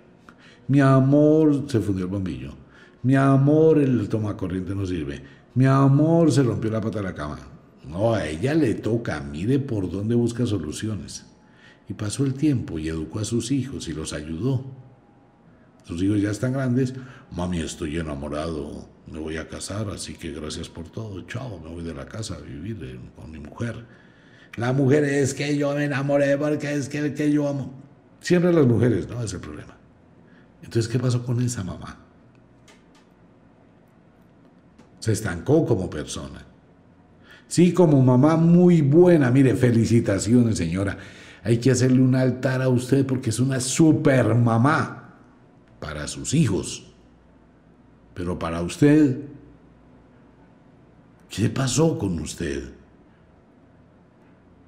Mi 0.67 0.79
amor, 0.79 1.65
se 1.67 1.79
fundió 1.79 2.05
el 2.05 2.11
bombillo. 2.11 2.58
Mi 3.01 3.15
amor, 3.15 3.79
el 3.79 4.09
corriente 4.35 4.75
no 4.75 4.85
sirve. 4.85 5.21
Mi 5.55 5.65
amor, 5.65 6.31
se 6.31 6.43
rompió 6.43 6.69
la 6.69 6.81
pata 6.81 6.99
de 6.99 7.05
la 7.05 7.15
cama. 7.15 7.39
No, 7.87 8.13
a 8.13 8.27
ella 8.27 8.53
le 8.53 8.75
toca, 8.75 9.19
mire 9.21 9.57
por 9.59 9.89
dónde 9.89 10.15
busca 10.15 10.45
soluciones. 10.45 11.25
Y 11.87 11.93
pasó 11.93 12.25
el 12.25 12.33
tiempo 12.33 12.77
y 12.77 12.89
educó 12.89 13.19
a 13.19 13.25
sus 13.25 13.51
hijos 13.51 13.87
y 13.87 13.93
los 13.93 14.13
ayudó. 14.13 14.63
Sus 15.85 16.03
hijos 16.03 16.21
ya 16.21 16.29
están 16.29 16.53
grandes. 16.53 16.93
Mami, 17.31 17.61
estoy 17.61 17.97
enamorado, 17.97 18.87
me 19.11 19.17
voy 19.17 19.37
a 19.37 19.47
casar, 19.47 19.89
así 19.89 20.13
que 20.13 20.31
gracias 20.31 20.69
por 20.69 20.87
todo. 20.89 21.21
Chao, 21.21 21.59
me 21.63 21.69
voy 21.69 21.83
de 21.83 21.93
la 21.93 22.05
casa 22.05 22.35
a 22.35 22.39
vivir 22.39 22.99
con 23.15 23.31
mi 23.31 23.39
mujer. 23.39 23.85
La 24.55 24.73
mujer 24.73 25.03
es 25.05 25.33
que 25.33 25.57
yo 25.57 25.73
me 25.73 25.85
enamoré 25.85 26.37
porque 26.37 26.73
es 26.73 26.89
que, 26.89 27.13
que 27.13 27.31
yo 27.31 27.47
amo. 27.47 27.73
Siempre 28.19 28.51
las 28.51 28.67
mujeres, 28.67 29.07
¿no? 29.07 29.23
Es 29.23 29.33
el 29.33 29.39
problema. 29.39 29.77
Entonces, 30.61 30.91
¿qué 30.91 30.99
pasó 30.99 31.25
con 31.25 31.41
esa 31.41 31.63
mamá? 31.63 32.08
Se 34.99 35.13
estancó 35.13 35.65
como 35.65 35.89
persona. 35.89 36.45
Sí, 37.47 37.73
como 37.73 38.01
mamá 38.01 38.37
muy 38.37 38.81
buena, 38.81 39.31
mire, 39.31 39.55
felicitaciones 39.55 40.57
señora. 40.57 40.97
Hay 41.43 41.57
que 41.57 41.71
hacerle 41.71 42.01
un 42.01 42.15
altar 42.15 42.61
a 42.61 42.69
usted 42.69 43.05
porque 43.05 43.31
es 43.31 43.39
una 43.39 43.59
super 43.59 44.35
mamá 44.35 45.15
para 45.79 46.07
sus 46.07 46.33
hijos. 46.33 46.85
Pero 48.13 48.37
para 48.37 48.61
usted, 48.61 49.17
¿qué 51.29 51.49
pasó 51.49 51.97
con 51.97 52.19
usted? 52.19 52.73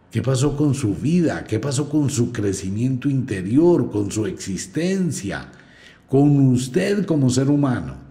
¿Qué 0.10 0.22
pasó 0.22 0.58
con 0.58 0.74
su 0.74 0.96
vida? 0.96 1.44
¿Qué 1.44 1.60
pasó 1.60 1.88
con 1.88 2.10
su 2.10 2.32
crecimiento 2.32 3.10
interior, 3.10 3.92
con 3.92 4.12
su 4.12 4.26
existencia, 4.26 5.52
con 6.10 6.48
usted 6.48 7.06
como 7.06 7.30
ser 7.30 7.50
humano? 7.50 8.11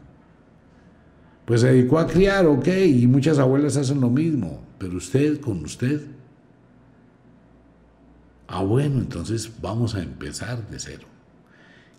Pues 1.51 1.63
se 1.63 1.73
dedicó 1.73 1.99
a 1.99 2.07
criar, 2.07 2.47
ok, 2.47 2.69
y 2.69 3.09
muchas 3.09 3.41
abuelas 3.41 3.77
hacen 3.77 4.01
lo 4.01 4.09
mismo, 4.09 4.63
pero 4.79 4.97
usted 4.97 5.41
con 5.41 5.65
usted. 5.65 6.01
Ah, 8.47 8.63
bueno, 8.63 9.01
entonces 9.01 9.51
vamos 9.61 9.97
a 9.97 10.01
empezar 10.01 10.71
de 10.71 10.79
cero. 10.79 11.09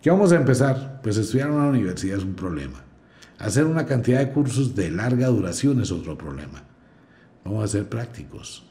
¿Qué 0.01 0.09
vamos 0.09 0.31
a 0.31 0.37
empezar? 0.37 1.01
Pues 1.03 1.17
estudiar 1.17 1.49
en 1.49 1.55
una 1.55 1.67
universidad 1.67 2.19
es 2.19 2.23
un 2.23 2.33
problema. 2.33 2.81
Hacer 3.39 3.65
una 3.65 3.85
cantidad 3.85 4.19
de 4.19 4.31
cursos 4.31 4.73
de 4.73 4.89
larga 4.89 5.27
duración 5.27 5.81
es 5.81 5.91
otro 5.91 6.17
problema. 6.17 6.63
Vamos 7.43 7.65
a 7.65 7.67
ser 7.67 7.89
prácticos. 7.89 8.63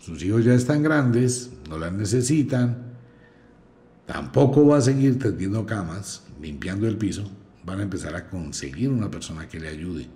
Sus 0.00 0.20
hijos 0.24 0.44
ya 0.44 0.54
están 0.54 0.82
grandes, 0.82 1.52
no 1.70 1.78
las 1.78 1.92
necesitan. 1.92 2.76
Tampoco 4.04 4.66
va 4.66 4.78
a 4.78 4.80
seguir 4.80 5.16
tendiendo 5.20 5.64
camas, 5.64 6.24
limpiando 6.40 6.88
el 6.88 6.96
piso. 6.96 7.30
Van 7.64 7.80
a 7.80 7.82
empezar 7.82 8.14
a 8.16 8.28
conseguir 8.28 8.90
una 8.90 9.10
persona 9.10 9.48
que 9.48 9.60
le 9.60 9.68
ayude. 9.68 10.08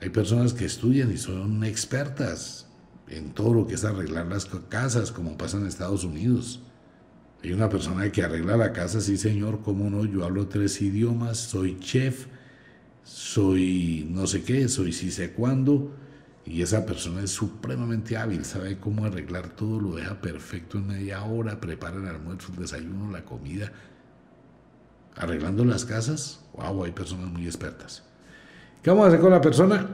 Hay 0.00 0.10
personas 0.10 0.52
que 0.52 0.64
estudian 0.64 1.10
y 1.10 1.16
son 1.16 1.64
expertas 1.64 2.66
en 3.08 3.32
todo 3.32 3.54
lo 3.54 3.66
que 3.66 3.74
es 3.74 3.84
arreglar 3.84 4.26
las 4.26 4.46
casas, 4.68 5.12
como 5.12 5.36
pasa 5.36 5.56
en 5.56 5.66
Estados 5.66 6.04
Unidos. 6.04 6.60
Hay 7.42 7.52
una 7.52 7.68
persona 7.68 8.10
que 8.10 8.22
arregla 8.22 8.56
la 8.56 8.72
casa, 8.72 9.00
sí 9.00 9.16
señor, 9.16 9.60
cómo 9.62 9.90
no, 9.90 10.04
yo 10.04 10.24
hablo 10.24 10.48
tres 10.48 10.80
idiomas, 10.80 11.38
soy 11.38 11.78
chef, 11.78 12.26
soy 13.02 14.06
no 14.10 14.26
sé 14.26 14.42
qué, 14.42 14.68
soy 14.68 14.92
sí 14.92 15.10
sé 15.10 15.32
cuándo, 15.32 15.94
y 16.46 16.62
esa 16.62 16.86
persona 16.86 17.22
es 17.22 17.30
supremamente 17.30 18.16
hábil, 18.16 18.44
sabe 18.44 18.78
cómo 18.78 19.04
arreglar 19.04 19.48
todo, 19.50 19.78
lo 19.78 19.96
deja 19.96 20.20
perfecto 20.20 20.78
en 20.78 20.86
media 20.86 21.22
hora, 21.22 21.60
prepara 21.60 21.96
el 21.96 22.06
almuerzo, 22.06 22.52
el 22.52 22.60
desayuno, 22.60 23.10
la 23.10 23.24
comida. 23.24 23.72
Arreglando 25.16 25.64
las 25.64 25.84
casas, 25.84 26.40
wow, 26.56 26.84
hay 26.84 26.92
personas 26.92 27.30
muy 27.30 27.46
expertas. 27.46 28.02
¿Qué 28.82 28.90
vamos 28.90 29.06
a 29.06 29.08
hacer 29.08 29.20
con 29.20 29.30
la 29.30 29.40
persona? 29.40 29.88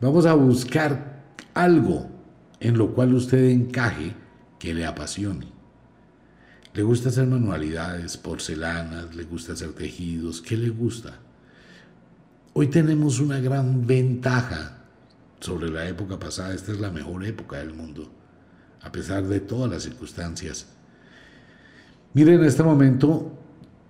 Vamos 0.00 0.26
a 0.26 0.34
buscar 0.34 1.22
algo 1.54 2.10
en 2.60 2.78
lo 2.78 2.94
cual 2.94 3.14
usted 3.14 3.44
encaje 3.44 4.14
que 4.58 4.72
le 4.72 4.86
apasione. 4.86 5.46
Le 6.72 6.82
gusta 6.82 7.08
hacer 7.08 7.26
manualidades, 7.26 8.16
porcelanas, 8.16 9.14
le 9.14 9.24
gusta 9.24 9.52
hacer 9.52 9.72
tejidos, 9.72 10.40
¿qué 10.40 10.56
le 10.56 10.70
gusta? 10.70 11.18
Hoy 12.52 12.68
tenemos 12.68 13.20
una 13.20 13.38
gran 13.40 13.86
ventaja 13.86 14.78
sobre 15.40 15.70
la 15.70 15.88
época 15.88 16.18
pasada, 16.18 16.54
esta 16.54 16.72
es 16.72 16.80
la 16.80 16.90
mejor 16.90 17.24
época 17.24 17.58
del 17.58 17.74
mundo, 17.74 18.10
a 18.80 18.90
pesar 18.90 19.24
de 19.24 19.40
todas 19.40 19.70
las 19.70 19.82
circunstancias. 19.82 20.66
Miren, 22.14 22.40
en 22.40 22.44
este 22.44 22.62
momento 22.62 23.43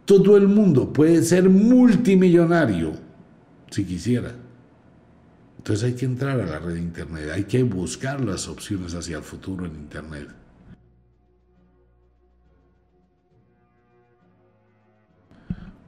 todo 0.05 0.37
el 0.37 0.49
mundo 0.49 0.93
puede 0.93 1.23
ser 1.23 1.49
multimillonario 1.49 2.93
si 3.71 3.85
quisiera. 3.85 4.35
Entonces 5.59 5.85
hay 5.85 5.95
que 5.95 6.05
entrar 6.05 6.41
a 6.41 6.47
la 6.47 6.59
red 6.59 6.75
de 6.75 6.81
Internet, 6.81 7.31
hay 7.33 7.45
que 7.45 7.63
buscar 7.63 8.21
las 8.21 8.49
opciones 8.49 8.95
hacia 8.95 9.17
el 9.17 9.23
futuro 9.23 9.65
en 9.65 9.75
Internet. 9.75 10.29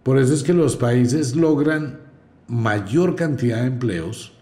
Por 0.02 0.18
eso 0.18 0.32
es 0.32 0.42
que 0.42 0.54
los 0.54 0.76
países 0.76 1.34
logran 1.34 1.98
mayor 2.46 3.16
cantidad 3.16 3.60
de 3.62 3.66
empleos 3.66 4.32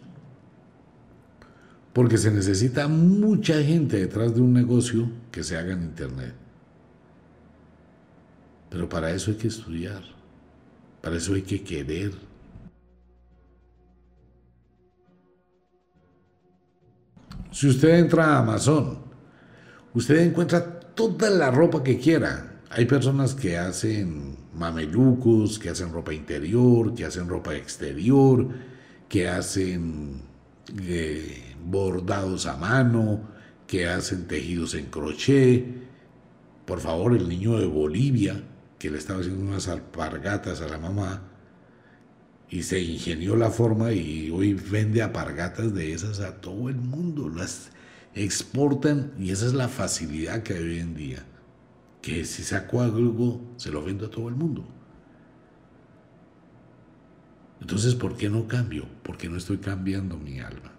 porque 1.95 2.19
se 2.19 2.31
necesita 2.31 2.87
mucha 2.87 3.63
gente 3.63 3.99
detrás 3.99 4.35
de 4.35 4.41
un 4.41 4.53
negocio 4.53 5.09
que 5.31 5.43
se 5.43 5.57
haga 5.57 5.73
en 5.73 5.83
Internet. 5.83 6.44
Pero 8.75 8.89
para 8.89 9.13
eso 9.13 9.31
hay 9.31 9.37
que 9.37 9.47
estudiar, 9.47 10.03
para 11.01 11.17
eso 11.17 11.35
hay 11.35 11.43
que 11.43 11.63
querer. 11.63 12.11
Si 17.53 17.69
usted 17.69 18.01
entra 18.01 18.35
a 18.35 18.39
Amazon, 18.41 18.99
usted 19.95 20.17
encuentra 20.17 20.81
toda 20.81 21.31
la 21.31 21.53
ropa 21.53 21.85
que 21.85 22.01
quiera. 22.01 22.63
Hay 22.69 22.87
personas 22.87 23.33
que 23.37 23.57
hacen 23.57 24.39
mamelucos, 24.55 25.61
que 25.61 25.71
hacen 25.71 25.93
ropa 25.93 26.13
interior, 26.13 26.97
que 26.97 27.05
hacen 27.05 27.29
ropa 27.29 27.55
exterior, 27.55 28.49
que 29.09 29.29
hacen 29.29 30.21
eh, 30.81 31.55
bordados 31.65 32.47
a 32.47 32.57
mano, 32.57 33.21
que 33.69 33.87
hacen 33.87 34.27
tejidos 34.27 34.75
en 34.75 34.87
crochet. 34.87 35.65
Por 36.67 36.81
favor, 36.81 37.15
el 37.15 37.29
niño 37.29 37.57
de 37.57 37.67
Bolivia, 37.67 38.43
que 38.85 38.91
le 38.91 38.99
estaba 38.99 39.21
haciendo 39.21 39.43
unas 39.43 39.67
alpargatas 39.69 40.61
a 40.61 40.69
la 40.69 40.77
mamá, 40.77 41.23
y 42.51 42.65
se 42.65 42.83
ingenió 42.83 43.35
la 43.35 43.51
forma 43.51 43.93
y 43.93 44.31
hoy 44.31 44.53
vende 44.53 45.01
alpargatas 45.01 45.73
de 45.73 45.95
esas 45.95 46.21
a 46.21 46.43
todo 46.43 46.69
el 46.69 46.77
mundo, 46.77 47.31
las 47.31 47.71
exportan 48.15 49.15
y 49.19 49.31
esa 49.31 49.47
es 49.47 49.55
la 49.55 49.69
facilidad 49.69 50.43
que 50.43 50.53
hay 50.53 50.63
hoy 50.63 50.79
en 50.81 50.95
día 50.95 51.25
que 52.03 52.27
si 52.27 52.43
saco 52.43 52.83
algo 52.83 53.41
se 53.57 53.71
lo 53.71 53.83
vendo 53.83 54.05
a 54.05 54.11
todo 54.11 54.29
el 54.29 54.35
mundo. 54.35 54.69
Entonces, 57.63 57.95
¿por 57.95 58.19
qué 58.19 58.29
no 58.29 58.47
cambio? 58.47 58.87
Porque 59.03 59.31
no 59.31 59.39
estoy 59.39 59.57
cambiando 59.57 60.19
mi 60.19 60.41
alma. 60.41 60.73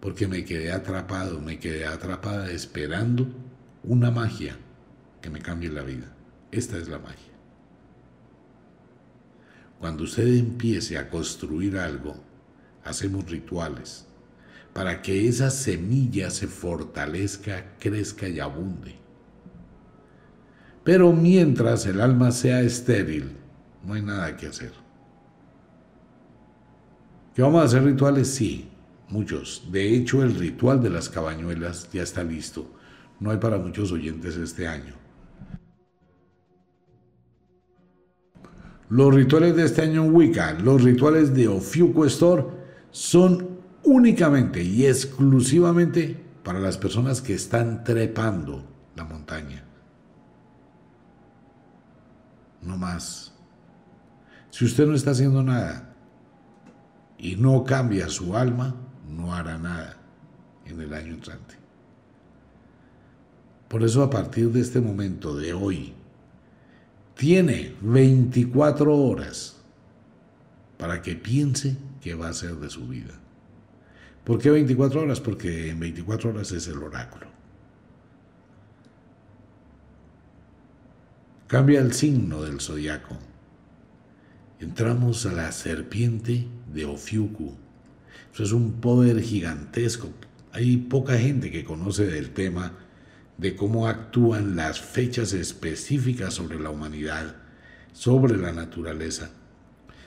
Porque 0.00 0.26
me 0.26 0.44
quedé 0.44 0.72
atrapado, 0.72 1.40
me 1.40 1.60
quedé 1.60 1.86
atrapada 1.86 2.50
esperando 2.50 3.28
una 3.84 4.10
magia 4.10 4.56
que 5.22 5.30
me 5.30 5.38
cambie 5.38 5.70
la 5.70 5.82
vida. 5.82 6.16
Esta 6.52 6.76
es 6.78 6.88
la 6.88 6.98
magia. 6.98 7.32
Cuando 9.78 10.04
usted 10.04 10.26
empiece 10.26 10.98
a 10.98 11.08
construir 11.08 11.78
algo, 11.78 12.16
hacemos 12.84 13.30
rituales 13.30 14.06
para 14.72 15.02
que 15.02 15.26
esa 15.26 15.50
semilla 15.50 16.30
se 16.30 16.46
fortalezca, 16.46 17.76
crezca 17.78 18.28
y 18.28 18.40
abunde. 18.40 18.94
Pero 20.84 21.12
mientras 21.12 21.86
el 21.86 22.00
alma 22.00 22.30
sea 22.30 22.62
estéril, 22.62 23.36
no 23.84 23.94
hay 23.94 24.02
nada 24.02 24.36
que 24.36 24.46
hacer. 24.46 24.72
¿Que 27.34 27.42
vamos 27.42 27.62
a 27.62 27.64
hacer 27.64 27.84
rituales? 27.84 28.28
Sí, 28.28 28.68
muchos. 29.08 29.64
De 29.70 29.94
hecho, 29.94 30.22
el 30.22 30.34
ritual 30.34 30.82
de 30.82 30.90
las 30.90 31.08
cabañuelas 31.08 31.90
ya 31.92 32.02
está 32.02 32.22
listo. 32.22 32.70
No 33.18 33.30
hay 33.30 33.38
para 33.38 33.58
muchos 33.58 33.92
oyentes 33.92 34.36
este 34.36 34.66
año. 34.66 34.94
Los 38.90 39.14
rituales 39.14 39.56
de 39.56 39.64
este 39.64 39.82
año 39.82 40.04
en 40.04 40.14
Wicca, 40.14 40.52
los 40.52 40.82
rituales 40.82 41.32
de 41.32 41.48
Ofiuco 41.48 42.04
Store, 42.06 42.44
son 42.90 43.60
únicamente 43.84 44.62
y 44.62 44.86
exclusivamente 44.86 46.16
para 46.42 46.58
las 46.58 46.76
personas 46.76 47.22
que 47.22 47.34
están 47.34 47.84
trepando 47.84 48.64
la 48.94 49.04
montaña 49.04 49.64
no 52.62 52.76
más. 52.76 53.32
Si 54.50 54.64
usted 54.64 54.86
no 54.86 54.94
está 54.94 55.12
haciendo 55.12 55.42
nada 55.42 55.94
y 57.18 57.36
no 57.36 57.64
cambia 57.64 58.08
su 58.08 58.36
alma, 58.36 58.74
no 59.08 59.34
hará 59.34 59.58
nada 59.58 59.96
en 60.66 60.80
el 60.80 60.92
año 60.92 61.14
entrante. 61.14 61.54
Por 63.68 63.82
eso 63.82 64.02
a 64.02 64.10
partir 64.10 64.50
de 64.50 64.60
este 64.60 64.80
momento, 64.80 65.36
de 65.36 65.52
hoy, 65.52 65.94
tiene 67.20 67.74
24 67.82 68.96
horas 68.96 69.54
para 70.78 71.02
que 71.02 71.16
piense 71.16 71.76
qué 72.00 72.14
va 72.14 72.28
a 72.28 72.30
hacer 72.30 72.54
de 72.54 72.70
su 72.70 72.88
vida. 72.88 73.12
¿Por 74.24 74.40
qué 74.40 74.48
24 74.48 75.02
horas? 75.02 75.20
Porque 75.20 75.68
en 75.68 75.78
24 75.78 76.30
horas 76.30 76.50
es 76.52 76.66
el 76.68 76.78
oráculo. 76.78 77.26
Cambia 81.46 81.80
el 81.80 81.92
signo 81.92 82.40
del 82.40 82.58
zodiaco. 82.58 83.18
Entramos 84.58 85.26
a 85.26 85.32
la 85.32 85.52
serpiente 85.52 86.48
de 86.72 86.86
Ofiuku. 86.86 87.54
Eso 88.32 88.44
es 88.44 88.52
un 88.52 88.80
poder 88.80 89.20
gigantesco. 89.20 90.08
Hay 90.52 90.78
poca 90.78 91.18
gente 91.18 91.50
que 91.50 91.64
conoce 91.64 92.06
del 92.06 92.30
tema 92.30 92.78
de 93.40 93.56
cómo 93.56 93.88
actúan 93.88 94.54
las 94.54 94.80
fechas 94.80 95.32
específicas 95.32 96.34
sobre 96.34 96.60
la 96.60 96.68
humanidad, 96.68 97.36
sobre 97.92 98.36
la 98.36 98.52
naturaleza. 98.52 99.30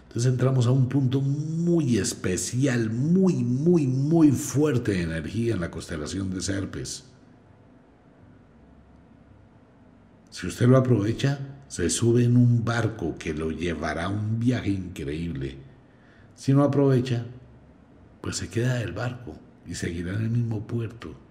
Entonces 0.03 0.31
entramos 0.31 0.67
a 0.67 0.71
un 0.71 0.87
punto 0.87 1.19
muy 1.19 1.97
especial, 1.97 2.91
muy, 2.91 3.43
muy, 3.43 3.87
muy 3.87 4.31
fuerte 4.31 4.91
de 4.91 5.01
energía 5.01 5.55
en 5.55 5.61
la 5.61 5.71
constelación 5.71 6.29
de 6.29 6.41
Serpes. 6.41 7.05
Si 10.29 10.45
usted 10.45 10.67
lo 10.67 10.77
aprovecha, 10.77 11.39
se 11.67 11.89
sube 11.89 12.25
en 12.25 12.37
un 12.37 12.63
barco 12.63 13.17
que 13.17 13.33
lo 13.33 13.49
llevará 13.49 14.05
a 14.05 14.09
un 14.09 14.39
viaje 14.39 14.69
increíble. 14.69 15.57
Si 16.35 16.53
no 16.53 16.63
aprovecha, 16.63 17.25
pues 18.21 18.37
se 18.37 18.49
queda 18.49 18.79
el 18.83 18.91
barco 18.91 19.35
y 19.65 19.73
seguirá 19.73 20.13
en 20.13 20.21
el 20.21 20.29
mismo 20.29 20.67
puerto. 20.67 21.22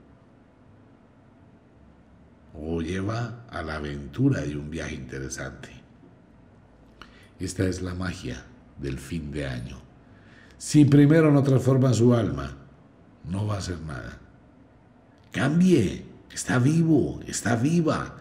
O 2.54 2.80
lleva 2.80 3.44
a 3.50 3.62
la 3.62 3.76
aventura 3.76 4.40
de 4.42 4.56
un 4.56 4.70
viaje 4.70 4.94
interesante. 4.94 5.70
Esta 7.40 7.64
es 7.64 7.82
la 7.82 7.94
magia 7.94 8.44
del 8.78 8.98
fin 8.98 9.30
de 9.32 9.46
año. 9.46 9.80
Si 10.58 10.84
primero 10.84 11.32
no 11.32 11.42
transforma 11.42 11.92
su 11.92 12.14
alma, 12.14 12.56
no 13.28 13.46
va 13.46 13.56
a 13.56 13.58
hacer 13.58 13.80
nada. 13.80 14.18
Cambie, 15.32 16.12
Está 16.32 16.58
vivo, 16.58 17.20
está 17.26 17.56
viva. 17.56 18.16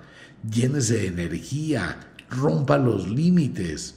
Llénese 0.50 0.96
de 0.96 1.08
energía, 1.08 1.98
rompa 2.30 2.78
los 2.78 3.10
límites. 3.10 3.96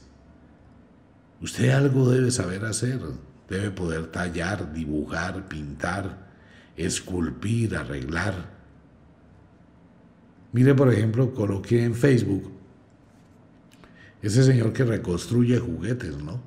Usted 1.41 1.71
algo 1.71 2.11
debe 2.11 2.31
saber 2.31 2.65
hacer. 2.65 3.01
Debe 3.49 3.71
poder 3.71 4.07
tallar, 4.07 4.73
dibujar, 4.73 5.49
pintar, 5.49 6.29
esculpir, 6.77 7.77
arreglar. 7.77 8.54
Mire, 10.55 10.73
por 10.73 10.93
ejemplo, 10.93 11.35
coloqué 11.35 11.83
en 11.83 11.97
Facebook 11.97 12.53
ese 14.23 14.45
señor 14.45 14.73
que 14.73 14.85
reconstruye 14.85 15.59
juguetes, 15.59 16.17
¿no? 16.17 16.41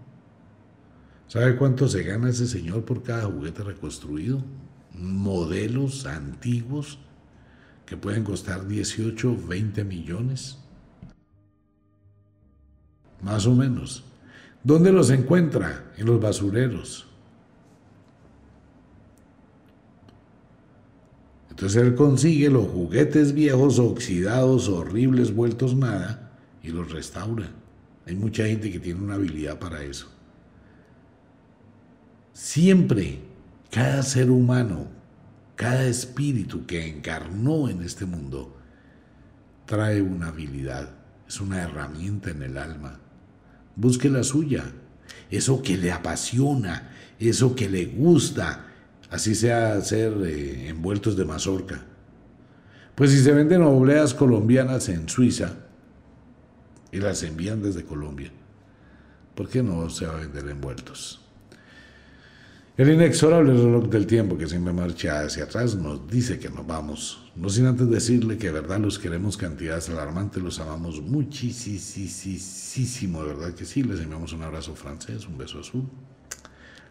¿Sabe 1.27 1.57
cuánto 1.57 1.89
se 1.89 2.03
gana 2.03 2.29
ese 2.29 2.47
señor 2.47 2.85
por 2.85 3.03
cada 3.03 3.25
juguete 3.25 3.63
reconstruido? 3.63 4.41
Modelos 4.93 6.05
antiguos 6.05 6.99
que 7.85 7.97
pueden 7.97 8.23
costar 8.23 8.65
18, 8.65 9.45
20 9.45 9.83
millones. 9.83 10.57
Más 13.21 13.45
o 13.45 13.53
menos. 13.53 14.05
¿Dónde 14.63 14.93
los 14.93 15.09
encuentra? 15.09 15.91
En 15.97 16.05
los 16.05 16.21
basureros. 16.21 17.06
Entonces 21.57 21.81
él 21.81 21.95
consigue 21.95 22.51
los 22.51 22.67
juguetes 22.67 23.33
viejos, 23.33 23.79
oxidados, 23.79 24.69
horribles, 24.69 25.33
vueltos 25.33 25.75
nada, 25.75 26.31
y 26.61 26.67
los 26.67 26.91
restaura. 26.91 27.49
Hay 28.05 28.15
mucha 28.15 28.45
gente 28.45 28.71
que 28.71 28.79
tiene 28.79 29.01
una 29.01 29.15
habilidad 29.15 29.57
para 29.57 29.81
eso. 29.81 30.07
Siempre, 32.31 33.21
cada 33.71 34.03
ser 34.03 34.29
humano, 34.29 34.85
cada 35.55 35.87
espíritu 35.87 36.67
que 36.67 36.87
encarnó 36.87 37.69
en 37.69 37.81
este 37.81 38.05
mundo, 38.05 38.55
trae 39.65 39.99
una 39.99 40.27
habilidad, 40.27 40.91
es 41.27 41.41
una 41.41 41.63
herramienta 41.63 42.29
en 42.29 42.43
el 42.43 42.59
alma. 42.59 42.99
Busque 43.75 44.11
la 44.11 44.21
suya, 44.21 44.63
eso 45.31 45.63
que 45.63 45.75
le 45.75 45.91
apasiona, 45.91 46.91
eso 47.17 47.55
que 47.55 47.67
le 47.67 47.87
gusta, 47.87 48.66
así 49.09 49.35
sea 49.35 49.81
ser 49.81 50.13
eh, 50.25 50.69
envueltos 50.69 51.15
de 51.17 51.25
mazorca. 51.25 51.83
Pues 52.95 53.11
si 53.11 53.19
se 53.19 53.31
venden 53.31 53.61
obleas 53.61 54.13
colombianas 54.13 54.89
en 54.89 55.07
Suiza, 55.07 55.67
y 56.91 56.99
las 56.99 57.23
envían 57.23 57.61
desde 57.61 57.83
Colombia. 57.83 58.31
¿Por 59.35 59.47
qué 59.49 59.63
no 59.63 59.89
se 59.89 60.05
va 60.05 60.17
a 60.17 60.21
vender 60.21 60.47
envueltos? 60.49 61.21
El 62.75 62.91
inexorable 62.91 63.53
reloj 63.53 63.85
del 63.89 64.05
tiempo 64.05 64.37
que 64.37 64.47
siempre 64.47 64.71
marcha 64.71 65.21
hacia 65.21 65.45
atrás 65.45 65.75
nos 65.75 66.07
dice 66.07 66.37
que 66.37 66.49
nos 66.49 66.67
vamos, 66.67 67.31
no 67.35 67.49
sin 67.49 67.65
antes 67.65 67.89
decirle 67.89 68.37
que 68.37 68.47
de 68.47 68.53
verdad 68.53 68.79
los 68.79 68.99
queremos 68.99 69.35
cantidades 69.35 69.89
alarmantes, 69.89 70.43
los 70.43 70.59
amamos 70.59 71.01
muchísimo, 71.01 71.63
de 73.23 73.27
verdad 73.33 73.55
que 73.55 73.65
sí, 73.65 73.81
les 73.81 73.99
enviamos 73.99 74.31
un 74.33 74.43
abrazo 74.43 74.75
francés, 74.75 75.27
un 75.27 75.39
beso 75.39 75.59
azul. 75.59 75.89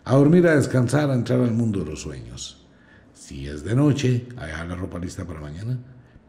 A 0.08 0.14
dormir, 0.14 0.46
a 0.46 0.54
descansar, 0.54 1.10
a 1.10 1.14
entrar 1.14 1.40
al 1.40 1.50
mundo 1.50 1.80
de 1.80 1.90
los 1.90 2.02
sueños. 2.02 2.64
Si 3.12 3.48
es 3.48 3.64
de 3.64 3.74
noche, 3.74 4.28
a 4.36 4.46
dejar 4.46 4.68
la 4.68 4.76
ropa 4.76 5.00
lista 5.00 5.24
para 5.24 5.40
mañana, 5.40 5.80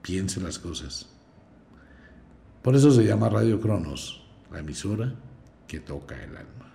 piense 0.02 0.42
las 0.42 0.58
cosas. 0.58 1.06
Por 2.64 2.76
eso 2.76 2.90
se 2.90 3.06
llama 3.06 3.30
Radio 3.30 3.62
Cronos, 3.62 4.26
la 4.52 4.62
emisora 4.62 5.14
que 5.68 5.80
toca 5.80 6.16
el 6.16 6.36
alma. 6.36 6.74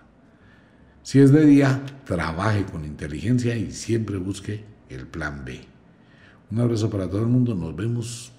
Si 1.01 1.19
es 1.19 1.33
de 1.33 1.45
día, 1.45 1.83
trabaje 2.05 2.63
con 2.63 2.85
inteligencia 2.85 3.53
y 3.57 3.73
siempre 3.73 4.15
busque 4.15 4.63
el 4.87 5.05
plan 5.05 5.43
B. 5.43 5.59
Un 6.51 6.61
abrazo 6.61 6.89
para 6.89 7.09
todo 7.09 7.19
el 7.19 7.27
mundo, 7.27 7.53
nos 7.53 7.75
vemos 7.75 8.31